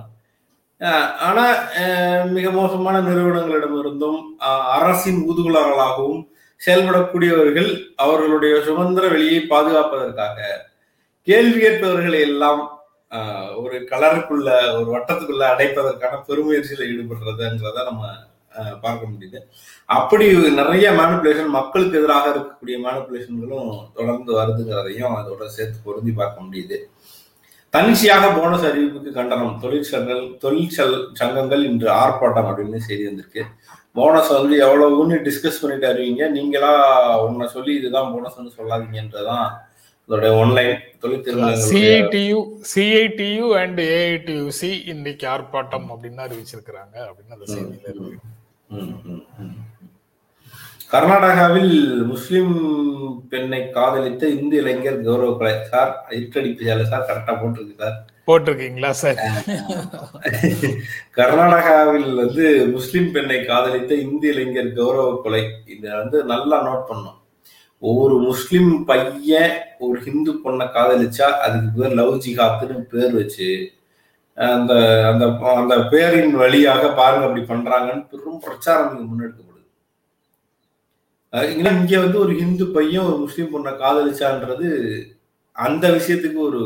[1.28, 1.44] ஆனா
[2.34, 4.20] மிக மோசமான நிறுவனங்களிடமிருந்தும்
[4.76, 6.22] அரசின் ஊதுகுழார்களாகவும்
[6.60, 7.70] செயல்படக்கூடியவர்கள்
[8.04, 10.38] அவர்களுடைய சுதந்திர வெளியை பாதுகாப்பதற்காக
[11.28, 12.62] கேள்வி கேட்பவர்களை எல்லாம்
[13.56, 14.48] ஒரு கலருக்குள்ள
[14.78, 18.04] ஒரு வட்டத்துக்குள்ள அடைப்பதற்கான பெருமுயற்சியில ஈடுபடுறதுங்கிறத நம்ம
[18.82, 19.38] பார்க்க முடியுது.
[19.86, 26.78] அப்படி நிறைய மேனிப்புலேஷன் மக்களுக்கு எதிராக இருக்கக்கூடிய மேனிப்புலேஷன்களும் தொடர்ந்து வருதுங்கிறதையும் அதோட சேர்த்து பொருந்தி பார்க்க முடியுது.
[27.70, 29.58] தன்னிச்சையாக போனஸ் அறிவிப்புக்கு கண்டனம்.
[29.62, 33.44] தொழிற்சங்கங்கள் தொழிற்சல் சங்கங்கள் இன்று ஆர்ப்பாட்டம் அப்படின்னு செய்தி வந்திருக்கு.
[33.92, 36.72] போனஸ் வந்து எவ்வளவுன்னு டிஸ்கஸ் பண்ணிட்டு அறிவிங்க நீங்களா
[37.22, 39.48] உன்னை சொல்லி இதுதான் போனஸ்ன்னு சொல்லாதீங்கன்றதான்
[40.10, 42.38] இதோட ஒன்லைன் தொழிற்திருமணங்களுடைய சிஐடியு
[42.70, 48.16] சிஐடியு அண்ட் ஏஐடியூசி இன்னைக்கு ஆர்ப்பாட்டம் அப்படின்னு அறிவிச்சிருக்கிறாங்க அப்படின்னு அந்த செய்தியில இருக்கு.
[50.92, 51.76] கர்நாடகாவில்
[52.06, 52.56] முஸ்லிம்
[53.28, 55.54] பெண்ணை காதலித்த இந்து இளைஞர் கௌரவ கொலை.
[55.68, 57.96] சார் இருட்டடிப்பு சார் கரெக்டா போட்டிருக்கு சார்.
[58.26, 59.20] போட்டிருக்கீங்களா சார்?
[61.20, 65.44] கர்நாடகாவில் வந்து முஸ்லிம் பெண்ணை காதலித்த இந்து இளைஞர் கௌரவ கொலை.
[65.76, 67.18] இத வந்து நல்லா நோட் பண்ணோம்
[67.82, 73.48] ஒவ்வொரு முஸ்லிம் பையன் ஒரு ஹிந்து பொண்ணை காதலிச்சா அதுக்கு பேர் லவ் ஜிஹாத்துன்னு பேர் வச்சு
[74.36, 74.72] அந்த
[75.12, 79.66] அந்த அந்த பேரின் வழியாக பாருங்க அப்படி பண்றாங்கன்னு பெரும் பிரச்சாரம் இங்க முன்னெடுக்கப்படுது.
[81.32, 84.68] அஹ் இங்க வந்து ஒரு ஹிந்து பையன் ஒரு முஸ்லீம் பொண்ணை காதலிச்சான்றது
[85.56, 86.60] அந்த விஷயத்துக்கு ஒரு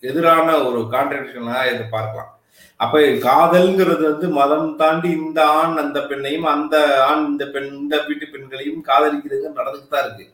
[0.00, 2.32] எதிரான ஒரு கான்ட்ரடிக்ஷனா இதை பார்க்கலாம்.
[2.76, 8.26] அப்ப காதல்ங்கிறது வந்து மதம் தாண்டி இந்த ஆண் அந்த பெண்ணையும் அந்த ஆண் இந்த பெண் இந்த வீட்டு
[8.32, 10.26] பெண்களையும் காதலிக்கிறது நடந்துட்டு தான் இருக்கு.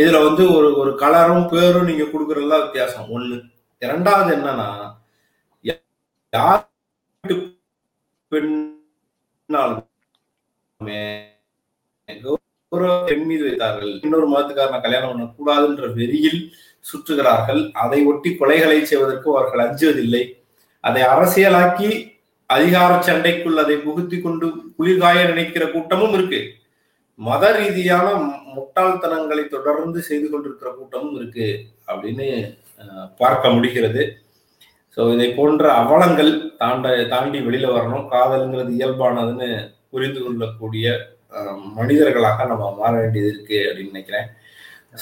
[0.00, 3.08] இதுல வந்து ஒரு ஒரு கலரும் பேரும் நீங்க கொடுக்கறதுல வித்தியாசம்.
[3.16, 3.36] ஒண்ணு
[3.84, 4.68] இரண்டாவது என்னன்னா
[6.32, 6.64] யார்
[8.32, 9.82] பெண்ணாலுமே
[13.08, 13.92] பெண் மீது வைத்தார்கள்.
[14.04, 16.40] இன்னொரு மதத்துக்காரனை கல்யாணம் பண்ண கூடாதுன்ற வெறியில்
[16.88, 17.62] சுற்றுகிறார்கள்.
[17.82, 20.22] அதை ஒட்டி கொலைகளை செய்வதற்கு அவர்கள் அஞ்சுவதில்லை.
[20.88, 21.90] அதை அரசியலாக்கி
[22.56, 24.46] அதிகார சண்டைக்குள் அதை புகுத்தி கொண்டு
[24.78, 26.40] குளிர்காய நினைக்கிற கூட்டமும் இருக்கு.
[27.18, 28.06] மத ரீதியான
[28.56, 31.48] முட்டாள்தனங்களை தொடர்ந்து செய்து கொண்டிருக்கிற கூட்டமும் இருக்கு
[31.90, 32.26] அப்படின்னு
[33.22, 34.02] பார்க்க முடிகிறது.
[34.96, 38.06] ஸோ இதை போன்ற அவலங்கள் தாண்ட தாண்டி வெளியில வரணும்.
[38.14, 39.48] காதல்ங்கிறது இயல்பானதுன்னு
[39.92, 40.86] புரிந்து கொள்ளக்கூடிய
[41.78, 44.28] மனிதர்களாக நம்ம மாற வேண்டியது இருக்கு அப்படின்னு நினைக்கிறேன்.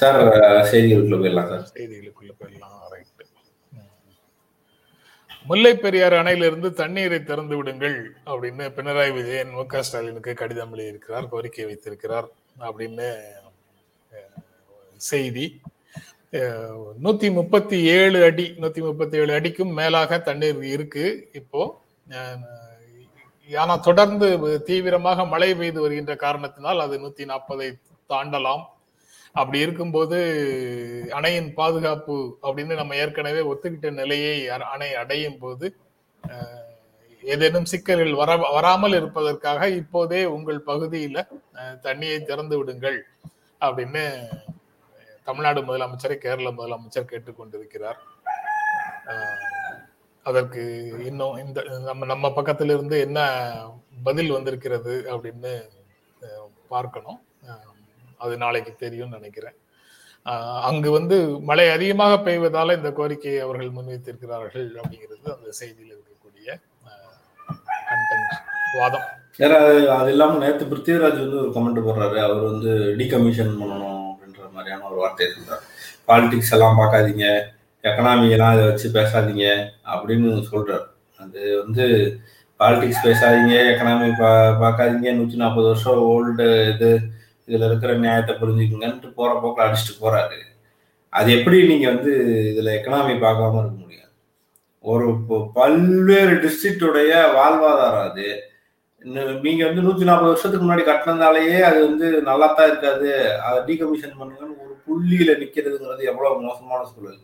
[0.01, 0.19] சார்
[0.71, 2.77] செய்திகளுக்குள்ள போயிடலாம் சார் செய்திகளுக்குள்ள போயிடலாம்.
[2.93, 3.12] ரைட்
[5.51, 7.97] முல்லை பெரியார் அணையிலிருந்து தண்ணீரை திறந்து விடுங்கள்
[8.31, 12.29] அப்படின்னு பினராயி விஜயன் மு க ஸ்டாலினுக்கு கடிதம் எழுதியிருக்கிறார் கோரிக்கை வைத்திருக்கிறார்
[12.67, 13.09] அப்படின்னு
[15.11, 15.47] செய்தி.
[17.05, 21.07] நூத்தி முப்பத்தி ஏழு அடி நூத்தி முப்பத்தி ஏழு அடிக்கும் மேலாக தண்ணீர் இருக்கு.
[21.41, 21.63] இப்போ
[22.21, 24.29] ஆனால் ஆனா தொடர்ந்து
[24.69, 27.69] தீவிரமாக மழை பெய்து வருகின்ற காரணத்தினால் அது நூத்தி நாற்பதை
[28.13, 28.63] தாண்டலாம்.
[29.35, 30.19] அப்படி இருக்கும்போது
[31.19, 34.37] அணையின் பாதுகாப்பு அப்படின்னு நம்ம ஏற்கனவே ஒத்துக்கிட்ட நிலையை
[34.73, 35.69] அணை அடையும் போது
[37.23, 41.19] ஏதேனும் சிக்கல்கள் வர வராமல் இருப்பதற்காக இப்போதே உங்கள் பகுதியில
[41.87, 42.99] தண்ணியை திறந்து விடுங்கள்
[43.61, 44.03] அப்படின்னு
[45.29, 48.01] தமிழ்நாடு முதலமைச்சரை கேரள முதலமைச்சர் கேட்டுக்கொண்டிருக்கிறார்.
[50.27, 50.63] அதற்கு
[51.11, 53.21] இன்னும் இந்த நம்ம நம்ம பக்கத்திலிருந்து என்ன
[54.03, 55.53] பதில் வந்திருக்கிறது அப்படின்னு
[56.75, 57.21] பார்க்கணும்.
[58.25, 59.57] அது நாளைக்கு தெரியும்னு நினைக்கிறேன்.
[60.69, 61.17] அங்கு வந்து
[61.49, 66.49] மழை அதிகமாக பெய்வதால இந்த கோரிக்கையை அவர்கள் முன்வைத்திருக்கிறார்கள் அப்படிங்கிறது அந்த செய்தியில் இருக்கக்கூடிய
[67.89, 68.37] கண்டென்ட்
[68.81, 69.07] வாதம்.
[69.41, 72.17] வேற அது இல்லாமல் இல்லாம நேத்து பிருத்திவிராஜ் வந்து ஒரு கமெண்ட் போடுறாரு.
[72.27, 75.65] அவர் வந்து டிகமிஷன் பண்ணணும் அப்படின்ற மாதிரியான ஒரு வார்த்தை இருந்தார்
[76.11, 77.27] பாலிடிக்ஸ் எல்லாம் பார்க்காதீங்க.
[77.85, 79.47] எக்கனாமி எல்லாம் இதை வச்சு பேசாதீங்க
[79.93, 80.87] அப்படின்னு சொல்றாரு.
[81.23, 81.85] அது வந்து
[82.61, 84.31] பாலிடிக்ஸ் பேசாதீங்க எக்கனாமி பா
[84.63, 85.09] பார்க்காதீங்க.
[85.19, 86.91] நூற்றி நாற்பது வருஷம் ஓல்டு இது
[87.49, 90.39] இதுல இருக்கிற நியாயத்தை புரிஞ்சுக்குங்கன்ட்டு போற போக்கில் அடிச்சுட்டு போறாரு.
[91.13, 92.13] அது எப்படி நீங்க வந்து
[92.53, 94.11] இதுல எக்கனாமி பார்க்காம இருக்க முடியும்?
[94.85, 95.09] ஒரு
[95.59, 98.29] பல்வேறு டிஸ்ட்ரிக்டுடைய வாழ்வாதாரம் அது.
[99.05, 103.11] இன்னும் நீங்க வந்து நூத்தி நாற்பது வருஷத்துக்கு முன்னாடி கட்டினதாலேயே அது வந்து நல்லா தான் இருக்காது.
[103.47, 107.21] அதை டீகமிஷன் பண்ணுங்கன்னு ஒரு புள்ளியில நிக்கிறதுங்கிறது எவ்வளவு மோசமான சூழல்.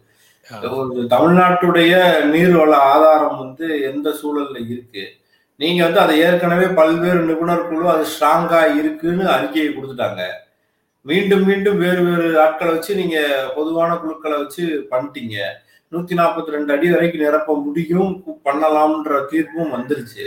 [0.78, 1.94] ஒரு தமிழ்நாட்டுடைய
[2.32, 5.04] நீர்வள ஆதாரம் வந்து எந்த சூழல்ல இருக்கு?
[5.60, 10.22] நீங்க வந்து அதை ஏற்கனவே பல்வேறு நிபுணர் குழு அது ஸ்ட்ராங்கா இருக்குன்னு அறிக்கையை கொடுத்துட்டாங்க.
[11.06, 13.18] மீண்டும் மீண்டும் வேறு வேறு ஆட்களை வச்சு நீங்க
[13.56, 15.36] பொதுவான குழுக்களை வச்சு பண்ணிட்டீங்க.
[15.92, 18.10] நூத்தி நாற்பத்தி ரெண்டு அடி வரைக்கும் நிரப்ப முடியும்
[18.46, 20.26] பண்ணலாம்ன்ற தீர்ப்பும் வந்துருச்சு.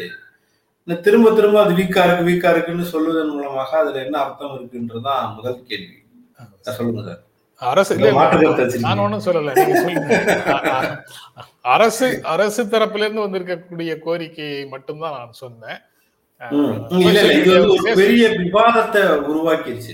[1.07, 5.97] திரும்ப திரும்ப அது வீக்கா இருக்கு வீக்கா இருக்குன்னு சொல்வதன் மூலமாக அதுல என்ன அர்த்தம் இருக்குன்றதுதான் முதல் கேள்வி.
[6.77, 7.21] சொல்லுங்க சார்.
[7.61, 7.93] அரசு.
[8.79, 9.51] நான் ஒண்ணும் சொல்லல.
[11.67, 15.79] அரசு அரசு தரப்பிலிருந்து வந்திருக்கக்கூடிய கோரிக்கையை மட்டும்தான் நான் சொன்னேன்.
[17.95, 18.23] பெரிய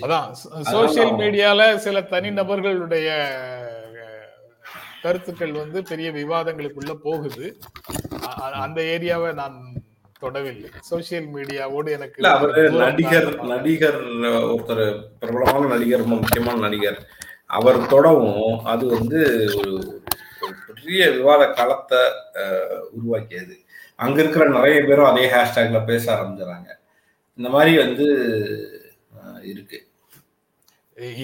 [0.01, 0.27] அதான்
[0.71, 3.07] சோசியல் மீடியால சில தனிநபர்களுடைய
[3.97, 4.29] அஹ்,
[5.01, 7.47] கருத்துக்கள் வந்து பெரிய விவாதங்களுக்குள்ள போகுது.
[8.59, 9.57] அந்த ஏரியாவை நான்
[10.21, 10.69] தொடவில்லை.
[10.89, 12.21] சோசியல் மீடியாவோடு எனக்கு
[12.77, 13.99] நடிகர் நடிகர்
[14.47, 14.85] ஒருத்தர்
[15.19, 16.99] பிரபலமான நடிகர் முக்கியமான நடிகர்.
[17.49, 19.19] அவர் தொடவும் அது வந்து
[19.57, 19.73] ஒரு
[20.67, 22.01] பெரிய விவாத களத்தை
[22.91, 23.55] உருவாக்கியது.
[23.99, 26.69] அங்க இருக்கிற நிறைய பேரும் அதே ஹேஷ்டேக்ல பேச ஆரம்பிச்சாங்க
[27.39, 28.05] இந்த மாதிரி வந்து
[29.51, 29.77] இருக்கு.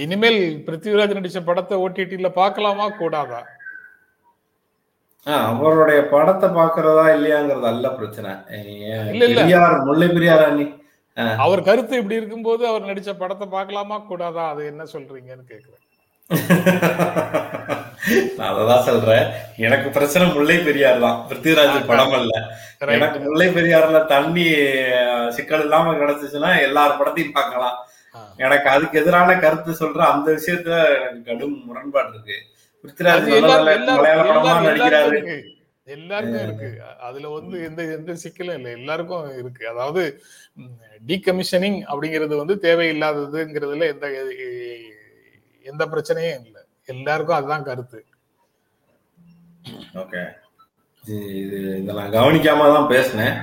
[0.02, 2.86] இனிமேல் பிருத்திவிராஜ் நடிச்ச படத்தை ஓடிடில பார்க்கலாமா?
[3.00, 3.42] கூடாதா?
[5.28, 8.32] ஆஹ் அவருடைய படத்தை பாக்குறதா இல்லையாங்கிறது அல்ல பிரச்சனை.
[9.22, 10.66] பெரியார் முல்லை பெரியார் அணி.
[11.46, 13.98] அவர் கருத்து இப்படி இருக்கும்போது அவர் நடிச்ச படத்தை பார்க்கலாமா?
[14.12, 14.46] கூடாதா?
[14.50, 15.83] அது என்ன சொல்றீங்கன்னு கேக்குறேன்.
[18.38, 19.26] நான் அததான் சொல்றேன்.
[19.58, 21.20] எனக்கு பிரச்சனை முல்லை பெரியார் தான்.
[21.30, 22.34] பிருத்திவிராஜ் படம் அல்ல.
[22.96, 24.46] எனக்கு முல்லை பெரியாறுல தண்ணி
[25.30, 27.78] சிக்கல் இல்லாம கிடைச்சிச்சுன்னா எல்லார் படத்தையும் பார்க்கலாம்.
[28.38, 32.38] எனக்கு அதுக்கு எதிரான கருத்து சொல்ற அந்த விஷயத்துல எனக்கு கடும் முரண்பாடு இருக்கு.
[32.84, 33.30] பிருத்திவிராஜ்
[33.96, 35.20] மலையாள படமா நடிக்கிறாரு.
[35.96, 36.70] எல்லாருக்கும் இருக்கு.
[37.00, 38.72] அதுல வந்து எந்த எந்த சிக்கலும் இல்லை.
[38.72, 39.64] எல்லாருக்கும் இருக்கு.
[39.70, 40.04] அதாவது
[41.08, 44.08] டீகமிஷனிங் அப்படிங்கிறது வந்து தேவையில்லாததுங்கிறதுல எந்த
[45.64, 46.62] எந்த பிரச்சனையும் இல்லை.
[46.86, 48.06] எல்லாருக்கும் அதுதான் கருத்து.
[49.94, 50.28] ஓகே.
[51.02, 53.34] இது இதை நான் கவனிக்காம தான் பேசினேன்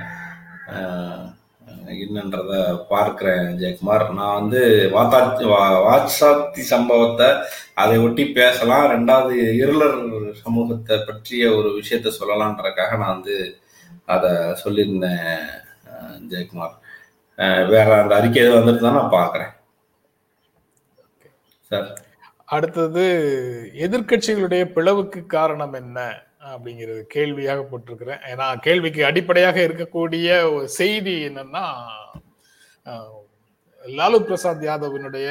[1.86, 4.14] என்னன்றத பார்க்கிறேன் ஜெயக்குமார்.
[4.14, 8.90] நான் வந்து வாத்தாச்சி வா- வாட்சாத்தி சம்பவத்தை அதை ஒட்டி பேசலாம்.
[8.90, 13.58] ரெண்டாவது இருளர் சமூகத்தை பற்றிய ஒரு விஷயத்த சொல்லலான்றதுக்காக நான் வந்து
[14.06, 15.46] அதை சொல்லியிருந்தேன்
[16.28, 16.78] ஜெயக்குமார்.
[17.66, 19.58] வேற அந்த அறிக்கை எதுவும் வந்துட்டு தான் நான் பார்க்குறேன்.
[21.60, 22.00] சார்.
[22.54, 23.02] அடுத்தது
[23.84, 25.98] எதிர்க்கட்சிகளுடைய பிளவுக்கு காரணம் என்ன?
[26.50, 28.22] அப்படிங்கிறது கேள்வியாக போட்டிருக்கிறேன்.
[28.30, 31.64] ஏன்னா கேள்விக்கு அடிப்படையாக இருக்கக்கூடிய ஒரு செய்தி என்னன்னா
[33.98, 35.28] லாலு பிரசாத் யாதவினுடைய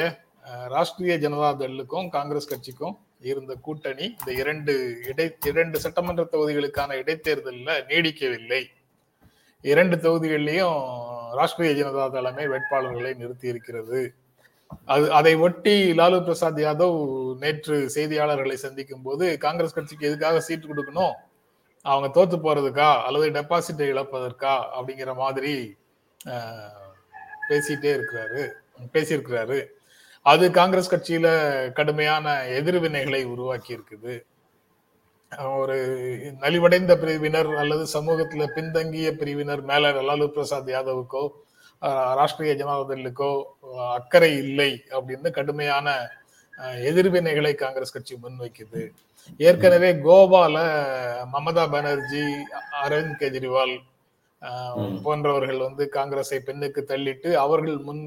[0.73, 4.73] ராஷ்டிரிய ஜனதா தளுக்கும் காங்கிரஸ் கட்சிக்கும் இருந்த கூட்டணி இந்த இரண்டு
[5.07, 8.61] இடை இரண்டு சட்டமன்ற தொகுதிகளுக்கான இடைத்தேர்தலில் நீடிக்கவில்லை.
[9.61, 10.79] இரண்டு தொகுதிகளிலையும்
[11.39, 13.99] ராஷ்டிரிய ஜனதா தளமே வேட்பாளர்களை நிறுத்தி இருக்கிறது
[14.85, 16.97] அது அதை ஒட்டி லாலு பிரசாத் யாதவ்
[17.37, 21.15] நேற்று செய்தியாளர்களை சந்திக்கும் போது காங்கிரஸ் கட்சிக்கு எதுக்காக சீட்டு கொடுக்கணும்?
[21.85, 22.89] அவங்க தோத்து போறதுக்கா?
[23.01, 24.53] அல்லது டெபாசிட்டை இழப்பதற்கா?
[24.77, 25.53] அப்படிங்கிற மாதிரி
[27.49, 28.41] பேசிட்டே இருக்கிறாரு.
[28.93, 29.59] பேசியிருக்கிறாரு.
[30.25, 31.27] அது காங்கிரஸ் கட்சியில
[31.73, 32.27] கடுமையான
[32.59, 34.15] எதிர்வினைகளை உருவாக்கி இருக்குது
[35.57, 35.75] ஒரு
[36.39, 41.23] நலிவடைந்த பிரிவினர் அல்லது சமூகத்துல பின்தங்கிய பிரிவினர் மேல லாலு பிரசாத் யாதவுக்கோ
[42.19, 43.31] ராஷ்டிரிய ஜனதாதளுக்கோ
[43.97, 45.93] அக்கறை இல்லை அப்படின்னு கடுமையான
[46.89, 48.81] எதிர்வினைகளை காங்கிரஸ் கட்சி முன்வைக்குது.
[49.47, 50.57] ஏற்கனவே கோவால
[51.33, 52.25] மமதா பானர்ஜி
[52.83, 53.75] அரவிந்த் கெஜ்ரிவால்.
[55.05, 58.01] போன்றவர்கள் வந்து காங்கிரஸை பின்னுக்கு தள்ளிட்டு அவர்கள் முன்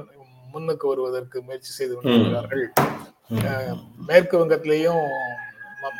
[0.52, 2.66] முன்னுக்கு வருவதற்கு முயற்சி செய்து கொண்டிருக்கிறார்கள்.
[4.08, 5.04] மேற்கு வங்கத்திலையும்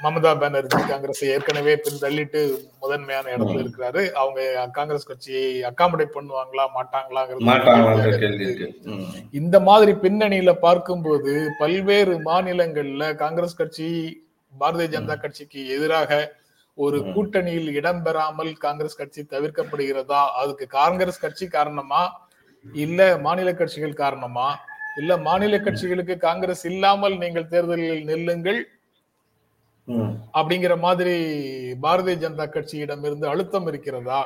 [0.02, 2.40] மமதா பானர்ஜி காங்கிரஸை ஏற்கனவே பின் தள்ளிட்டு
[2.82, 4.02] முதன்மையான இடத்துல இருக்கிறாரு.
[4.20, 4.40] அவங்க
[4.78, 8.68] காங்கிரஸ் கட்சியை அகாமடேட் பண்ணுவாங்களா மாட்டாங்களாங்கிறது.
[9.40, 13.88] இந்த மாதிரி பின்னணியில பார்க்கும்போது பல்வேறு மாநிலங்கள்ல காங்கிரஸ் கட்சி
[14.60, 16.20] பாரதிய ஜனதா கட்சிக்கு எதிராக
[16.78, 16.98] ஒரு.
[17.14, 20.20] கூட்டணியில் இடம்பெறாமல் காங்கிரஸ் கட்சி தவிர்க்கப்படுகிறதா?
[20.40, 22.02] அதுக்கு காங்கிரஸ் கட்சி காரணமா?
[22.84, 24.48] இல்ல மாநில கட்சிகள் காரணமா?
[25.00, 28.60] இல்ல மாநில கட்சிகளுக்கு காங்கிரஸ் இல்லாமல் நீங்கள் தேர்தலில் நில்லுங்கள்.
[30.34, 31.14] அப்படிங்கிற மாதிரி
[31.82, 34.20] பாரதிய ஜனதா கட்சியிடம் இருந்து அழுத்தம் இருக்கிறதா?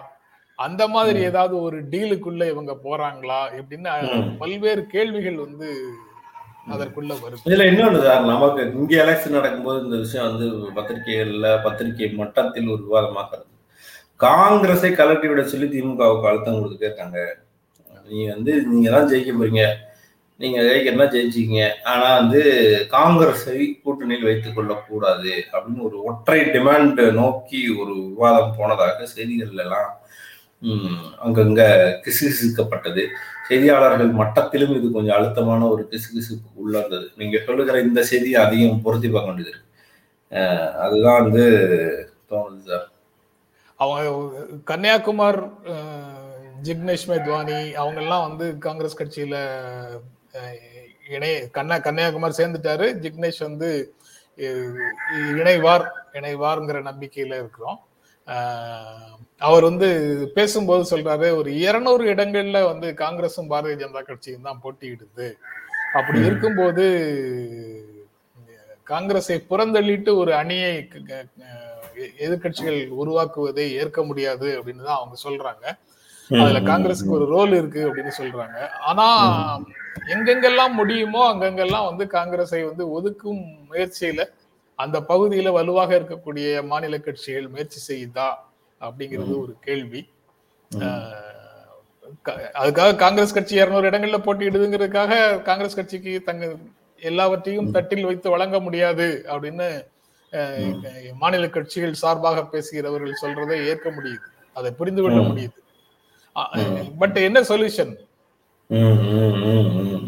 [0.59, 3.41] அந்த மாதிரி ஏதாவது ஒரு டீலுக்குள்ள இவங்க போறாங்களா?
[3.59, 4.29] இப்படின்னு ம்.
[4.39, 5.69] பல்வேறு கேள்விகள் வந்து
[6.67, 7.43] அதற்குள்ள வருது.
[7.47, 13.53] இதுல இன்னொன்று சார் நமக்கு இங்க எலெக்ஷன் நடக்கும்போது இந்த விஷயம் வந்து பத்திரிகைகள்ல பத்திரிகை மட்டத்தில் ஒரு விவாதமாகிறது
[14.21, 17.19] காங்கிரஸை கலட்டி விட சொல்லி திமுகவுக்கு அழுத்தம் கொடுத்துட்டே இருக்காங்க.
[18.09, 19.63] நீ வந்து நீங்க தான் ஜெயிக்க போறீங்க.
[20.41, 21.61] நீங்க ஜெயிக்கிறனா ஜெயிச்சிங்க
[21.93, 22.41] ஆனா வந்து
[22.95, 29.93] காங்கிரஸை கூட்டணியில் வைத்துக் கொள்ளக்கூடாது அப்படின்னு ஒரு ஒற்றை டிமாண்ட் நோக்கி ஒரு விவாதம் போனதாக செய்திகள் எல்லாம்
[31.25, 31.63] அங்கங்க
[32.05, 33.03] கிசுகிசுக்கப்பட்டது.
[33.49, 39.31] செய்தியாளர்கள் மட்டத்திலும் இது கொஞ்சம் அழுத்தமான ஒரு கிசுகிசுப்பு உள்ளது நீங்க சொல்லுகிற இந்த செய்தியை அதிகம் பொருத்தி பார்க்க
[39.31, 39.55] வேண்டியது
[40.85, 41.45] அதுதான் வந்து
[42.31, 42.87] தோணுது சார்.
[43.79, 44.03] அவங்க
[44.71, 45.41] கன்னியாகுமார்
[46.67, 49.37] ஜிக்னேஷ் மேத்வானி அவங்க எல்லாம் வந்து காங்கிரஸ் கட்சியில
[51.11, 52.87] இணை கன்னியா கன்னியாகுமார் சேர்ந்துட்டாரு.
[53.03, 53.95] ஜிக்னேஷ் வந்து
[55.37, 57.81] இணைவார் இணைவார்ங்கிற நம்பிக்கையில இருக்கிறோம்.
[59.39, 65.33] அவர் வந்து பேசும்போது சொல்றாரு ஒரு இருநூறு இடங்கள்ல வந்து காங்கிரஸும் பாரதிய ஜனதா கட்சியும் தான் போட்டியிடுது.
[65.93, 66.25] அப்படி.
[66.25, 66.85] இருக்கும்போது
[68.83, 71.25] காங்கிரஸை புறந்தள்ளிட்டு ஒரு அணியை க- க-
[71.97, 75.79] எ- எதிர்க்கட்சிகள் உருவாக்குவதை ஏற்க முடியாது அப்படின்னு தான் அவங்க சொல்றாங்க.
[76.43, 78.69] அதுல காங்கிரஸுக்கு ஒரு ரோல் இருக்கு அப்படின்னு சொல்றாங்க.
[78.69, 79.07] ஆனா
[80.05, 84.25] எங்கெங்கெல்லாம் முடியுமோ அங்கங்கெல்லாம் வந்து காங்கிரஸை வந்து ஒதுக்கும் முயற்சியில
[84.75, 88.29] அந்த பகுதியில வலுவாக இருக்கக்கூடிய மாநில கட்சிகள் முயற்சி செய்யுதா
[88.81, 90.09] அப்படிங்கிறது ஒரு கேள்வி.
[92.61, 96.57] அதுக்காக காங்கிரஸ் கட்சி இருநூறு இடங்கள்ல போட்டியிடுதுங்கிறதுக்காக காங்கிரஸ் கட்சிக்கு தங்க
[97.01, 99.69] எல்லாவற்றையும் தட்டில் வைத்து வழங்க முடியாது அப்படின்னு
[101.15, 104.27] மாநில கட்சிகள் சார்பாக பேசுகிறவர்கள் சொல்றதை ஏற்க முடியுது.
[104.55, 105.59] அதை புரிந்து கொள்ள முடியுது.
[106.99, 107.93] பட் என்ன சொல்யூஷன்?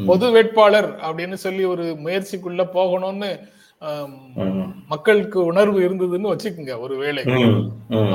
[0.09, 3.31] பொது வேட்பாளர் அப்படின்னு சொல்லி ஒரு முயற்சிக்குள்ள போகணும்னு
[4.93, 7.23] மக்களுக்கு உணர்வு இருந்ததுன்னு வச்சுக்கோங்க ஒரு வேலை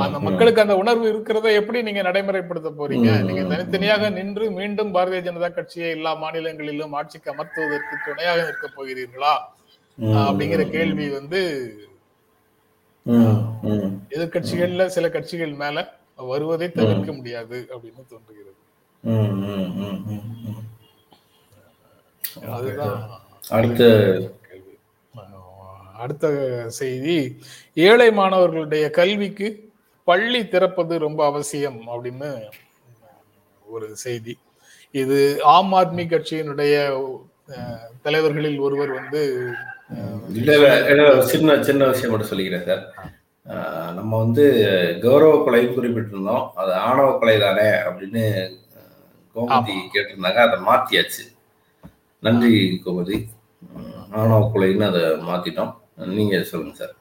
[0.04, 3.10] அந்த மக்களுக்கு அந்த உணர்வு இருக்கிறத எப்படி நீங்க நடைமுறைப்படுத்த போறீங்க?
[3.28, 9.34] நீங்க தனித்தனியாக நின்று மீண்டும் பாரதிய ஜனதா கட்சியை எல்லா மாநிலங்களிலும் ஆட்சிக்கு அமர்த்துவதற்கு துணையாக இருக்க போகிறீர்களா?
[10.26, 11.40] அப்படிங்கிற கேள்வி வந்து
[14.14, 15.86] எதிர்கட்சிகள்ல சில கட்சிகள் மேல
[16.32, 18.60] வருவதை தவிர்க்க முடியாது அப்படின்னு தோன்றுகிறது.
[22.56, 23.02] அதுதான்
[23.56, 23.82] அடுத்த
[26.02, 26.26] அடுத்த
[26.78, 27.16] செய்தி
[27.88, 29.48] ஏழை மாணவர்களுடைய கல்விக்கு
[30.08, 32.30] பள்ளி திறப்பது ரொம்ப அவசியம் அப்படின்னு
[33.74, 34.34] ஒரு செய்தி.
[35.02, 35.18] இது
[35.54, 36.74] ஆம் ஆத்மி கட்சியினுடைய
[38.02, 39.22] தலைவர்களில் ஒருவர் வந்து
[41.32, 42.84] சின்ன சின்ன விஷயம் மட்டும் சொல்லிக்கிறேன் சார்.
[43.98, 44.44] நம்ம வந்து
[45.02, 46.44] கௌரவ கொலைன்னு குறிப்பிட்டிருந்தோம்.
[46.60, 48.24] அது ஆணவ கொலை தானே அப்படின்னு
[49.34, 51.24] கோமதி கேட்டிருந்தாங்க அதை மாத்தியாச்சு.
[52.20, 53.16] நன்றி கோமதி.
[54.10, 55.72] ஆணவ கொலைன்னு அதை மாத்திட்டோம்.
[56.18, 56.94] நீங்க சொல்லுங்க சார்.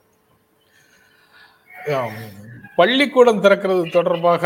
[2.76, 4.44] பள்ளிக்கூடம் திறக்கிறது தொடர்பாக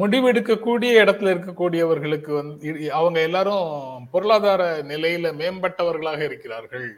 [0.00, 3.66] முடிவெடுக்கக்கூடிய இடத்துல இருக்கக்கூடியவர்களுக்கு வந்து அவங்க எல்லாரும்
[4.10, 6.88] பொருளாதார நிலையில மேம்பட்டவர்களாக இருக்கிறார்கள்.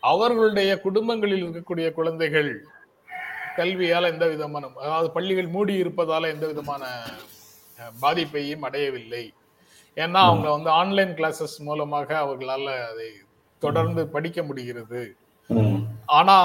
[0.00, 2.50] அவர்களுடைய குடும்பங்களில் இருக்கக்கூடிய குழந்தைகள்
[3.56, 6.84] கல்வியால எந்த விதமான அதாவது பள்ளிகள் மூடி இருப்பதால எந்த விதமான
[8.02, 9.24] பாதிப்பையும் அடையவில்லை.
[9.96, 13.08] ஏன்னா அவங்க வந்து ஆன்லைன் கிளாஸஸ் மூலமாக அவர்களால அதை
[13.62, 15.02] தொடர்ந்து படிக்க முடிகிறது.
[16.18, 16.36] ஆனா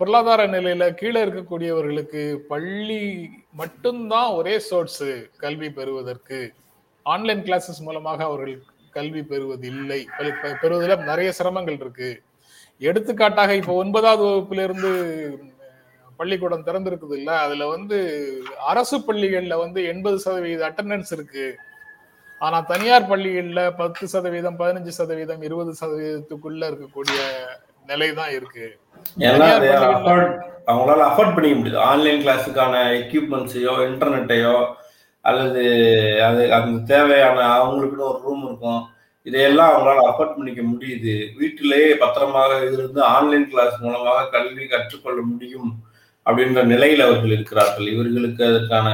[0.00, 3.02] பொருளாதார நிலையில கீழே இருக்கக்கூடியவர்களுக்கு பள்ளி
[3.60, 5.04] மட்டும்தான் ஒரே சோர்ஸ்
[5.44, 6.40] கல்வி பெறுவதற்கு
[7.06, 8.56] ஆன்லைன் கிளாஸஸ் மூலமாக அவர்கள்
[8.96, 10.00] கல்வி பெறுவது இல்லை
[10.62, 12.10] பெறுவதில் நிறைய சிரமங்கள் இருக்கு.
[12.88, 14.90] எடுத்துக்காட்டாக இப்போ ஒன்பதாவது வகுப்புல இருந்து
[16.18, 17.98] பள்ளிக்கூடம் திறந்திருக்குது இல்ல அதுல வந்து
[18.70, 21.46] அரசு பள்ளிகள்ல வந்து எண்பது சதவீத அட்டண்டன்ஸ் இருக்கு.
[22.40, 27.20] ஆனா தனியார் பள்ளிகள்ல பத்து சதவீதம் பதினஞ்சு சதவீதம் இருபது சதவீதத்துக்குள்ள இருக்கக்கூடிய
[27.90, 28.66] நிலை தான் இருக்கு
[30.70, 31.78] அவங்களால அஃபோர்ட் பண்ணிக்க முடியுது.
[31.90, 34.56] ஆன்லைன் கிளாஸுக்கான எக்யூப்மெண்ட்ஸையோ இன்டர்நெட்டையோ
[35.24, 35.62] அல்லது
[36.28, 38.82] அது அந்த தேவையான அவங்களுக்குன்னு ஒரு ரூம் இருக்கும்.
[39.26, 41.14] இதையெல்லாம் அவங்களால அஃபோர்ட் பண்ணிக்க முடியுது.
[41.38, 45.70] வீட்டிலேயே பத்திரமாக இருந்து ஆன்லைன் கிளாஸ் மூலமாக கல்வி கற்றுக்கொள்ள முடியும்
[46.26, 47.88] அப்படின்ற நிலையில் அவர்கள் இருக்கிறார்கள்.
[47.94, 48.88] இவர்களுக்கு அதற்கான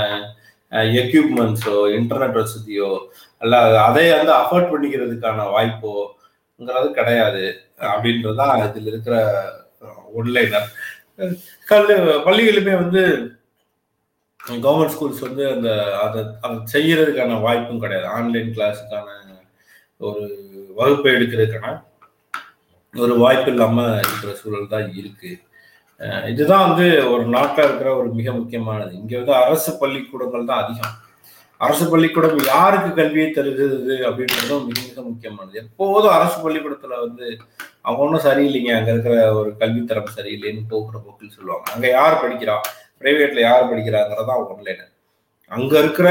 [1.00, 2.90] எக்யூப்மெண்ட்ஸோ இன்டர்நெட் வசதியோ
[3.42, 7.44] அல்ல அதை வந்து அஃபோர்ட் பண்ணிக்கிறதுக்கான வாய்ப்போங்கிறது கிடையாது
[7.92, 9.16] அப்படின்றதான் இதில் இருக்கிற
[10.18, 10.68] ஒன்லைனர்
[11.70, 11.88] கல்
[12.26, 13.02] பள்ளிகளுமே வந்து
[14.64, 15.68] கவர்மெண்ட் ஸ்கூல்ஸ் வந்து அந்த
[16.04, 18.06] அதை அதை செய்யறதுக்கான வாய்ப்பும் கிடையாது.
[18.16, 19.08] ஆன்லைன் கிளாஸுக்கான
[20.00, 20.22] ஒரு
[20.78, 21.74] வகுப்பை எடுக்கிறதுக்கான
[22.94, 25.30] ஒரு வாய்ப்பு இல்லாமல் இருக்கிற சூழல் தான் இருக்கு.
[26.32, 28.92] இதுதான் வந்து ஒரு நாட்டில் இருக்கிற ஒரு மிக முக்கியமானது.
[29.00, 30.96] இங்கே வந்து அரசு பள்ளிக்கூடங்கள் தான் அதிகம்.
[31.64, 35.58] அரசு பள்ளிக்கூடம் யாருக்கு கல்வியை தருகிறது அப்படின்றதும் மிக மிக முக்கியமானது.
[35.62, 37.26] எப்போதும் அரசு பள்ளிக்கூடத்துல வந்து
[37.82, 38.72] அவங்க ஒன்றும் சரியில்லைங்க.
[38.78, 41.66] அங்க இருக்கிற ஒரு கல்வித்தரம் சரியில்லைன்னு போக்குற போக்கில் சொல்லுவாங்க.
[41.74, 42.56] அங்க யார் படிக்கிறா?
[43.00, 44.82] பிரைவேட்ல யார் படிக்கிறாங்கிறதா ஒன்லைன்
[45.50, 46.08] அங்க இருக்கிற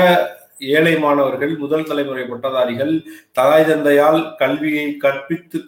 [0.75, 2.91] ஏழை மாணவர்கள் முதல் தலைமுறை பட்டதாரிகள்
[3.37, 5.59] ததாய் தந்தையால் கல்வியை கற்பித்து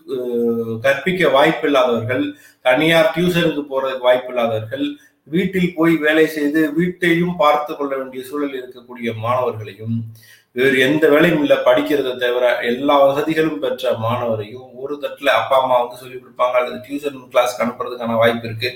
[0.85, 2.23] கற்பிக்க வாய்ப்பில்லாதவர்கள்
[2.67, 4.85] தனியார் டியூஷனுக்கு போறதுக்கு வாய்ப்பில்லாதவர்கள்
[5.31, 9.97] வீட்டில் போய் வேலை செய்து வீட்டையும் பார்த்து கொள்ள வேண்டிய சூழல் இருக்கக்கூடிய மாணவர்களையும்
[10.57, 15.99] வேறு எந்த வேலையும் இல்லை படிக்கிறத தவிர எல்லா வசதிகளும் பெற்ற மாணவரையும் ஒரு தட்டில் அப்பா அம்மா வந்து
[16.01, 16.57] சொல்லி கொடுப்பாங்க.
[16.59, 18.69] அல்லது டியூஷன் கிளாஸ்க்கு அனுப்புறதுக்கான வாய்ப்பு இருக்கு.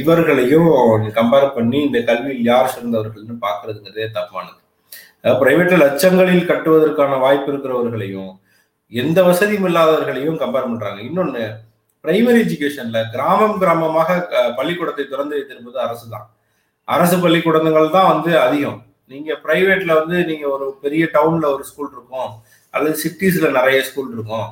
[0.00, 0.70] இவர்களையும்
[1.18, 4.58] கம்பேர் பண்ணி இந்த கல்வியில் யார் சிறந்தவர்கள்னு பார்க்கறதுங்கிறதே தப்பானது.
[5.40, 8.30] பிரைவேட்ல லட்சங்களில் கட்டுவதற்கான வாய்ப்பு இருக்கிறவர்களையும்
[8.92, 11.00] எந்த வசதியும் இல்லாதவர்களையும் கம்பேர் பண்றாங்க.
[11.08, 11.44] இன்னொன்னு
[12.04, 14.10] பிரைமரி எஜுகேஷன்ல கிராமம் கிராமமாக
[14.58, 16.28] பள்ளிக்கூடத்தை திறந்து வைத்திருப்பது அரசு தான்
[16.94, 18.78] அரசு பள்ளிக்கூடங்கள் தான் வந்து அதிகம்.
[19.12, 22.30] நீங்க பிரைவேட்ல வந்து நீங்க ஒரு பெரிய டவுன்ல ஒரு ஸ்கூல் இருக்கும்.
[22.74, 24.48] அல்லது சிட்டிஸ்ல நிறைய ஸ்கூல் இருக்கும்.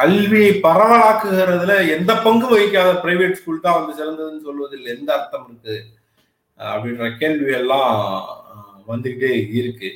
[0.00, 5.76] கல்வியை பரவலாக்குகிறதுல எந்த பங்கு வகிக்காத பிரைவேட் ஸ்கூல் தான் வந்து சிறந்ததுன்னு சொல்வதில் எந்த அர்த்தம் இருக்கு?
[6.60, 7.92] அப்படின்ற கேள்வி எல்லாம்
[8.90, 9.90] வந்துகிட்டே இருக்கு.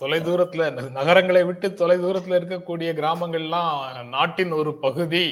[0.00, 0.64] தொலை தூரத்துல
[0.98, 3.72] நகரங்களை விட்டு தொலை தூரத்துல இருக்கக்கூடிய கிராமங்கள்லாம்
[4.14, 5.24] நாட்டின் ஒரு பகுதி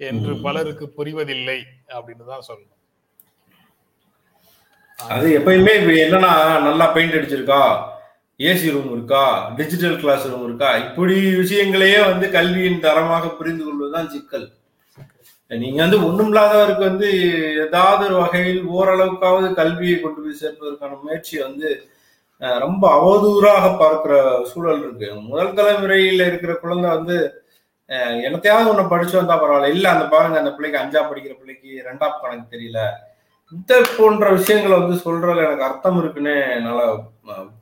[0.00, 1.58] என்று பலருக்கு புரிவதில்லை
[1.96, 2.76] அப்படின்னு தான் சொல்லணும்.
[4.98, 6.32] அது எப்பயுமே இப்ப என்னன்னா
[6.68, 7.62] நல்லா பெயிண்ட் அடிச்சிருக்கா
[8.40, 9.24] ஏசி ரூம் இருக்கா
[9.58, 14.48] டிஜிட்டல் கிளாஸ் ரூம் இருக்கா இப்படி விஷயங்களையே வந்து கல்வியின் தரமாக புரிந்து கொள்வதுதான் சிக்கல்.
[15.50, 17.08] நீங்க வந்து ஒண்ணுமில்லாதவருக்கு வந்து
[17.64, 21.70] ஏதாவது ஒரு வகையில் ஓரளவுக்காவது கல்வியை கொண்டு போய் சேர்ப்பதற்கான முயற்சி வந்து
[22.64, 24.14] ரொம்ப அவதூறாக பார்க்கிற
[24.50, 25.08] சூழல் இருக்கு.
[25.30, 27.16] முதல் தலைமுறையில இருக்கிற குழந்தை வந்து
[28.26, 29.74] எனத்தையாவது ஒன்று படிச்சு வந்தா பரவாயில்ல.
[29.76, 32.80] இல்லை அந்த பாருங்க அந்த பிள்ளைக்கு அஞ்சா படிக்கிற பிள்ளைக்கு ரெண்டாம் கணக்கு தெரியல.
[33.52, 36.80] இந்த போன்ற விஷயங்களை வந்து சொல்றதுல எனக்கு அர்த்தம் இருக்குன்னு என்னால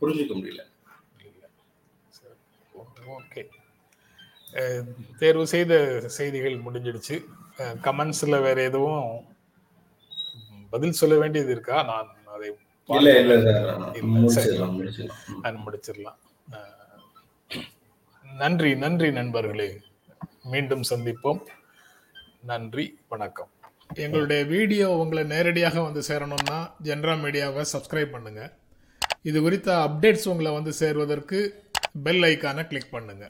[0.01, 0.63] புரிஞ்சுக்க முடியல.
[3.17, 3.43] ஓகே.
[5.21, 5.73] தேர்வு செய்த
[6.19, 7.17] செய்திகள் முடிஞ்சிடுச்சு.
[7.87, 9.05] கமெண்ட்ஸ்ல வேற எதுவும்
[10.75, 11.77] பதில் சொல்ல வேண்டியது இருக்கா?
[11.91, 12.49] நான் அதை
[12.97, 13.11] இல்ல,
[15.63, 16.19] முடிச்சிடலாம்
[18.43, 19.67] நன்றி நன்றி நண்பர்களே.
[20.53, 21.41] மீண்டும் சந்திப்போம்.
[22.51, 23.51] நன்றி வணக்கம்.
[24.05, 28.43] எங்களுடைய வீடியோ உங்களை நேரடியாக வந்து சேரணும்னா ஜென்ரா மீடியாவை சப்ஸ்கிரைப் பண்ணுங்க.
[29.23, 31.41] இது குறித்த அப்டேட்ஸ் உங்களை வந்து சேர்வதற்கு
[32.03, 33.27] பெல் ஐக்கானை கிளிக் பண்ணுங்க.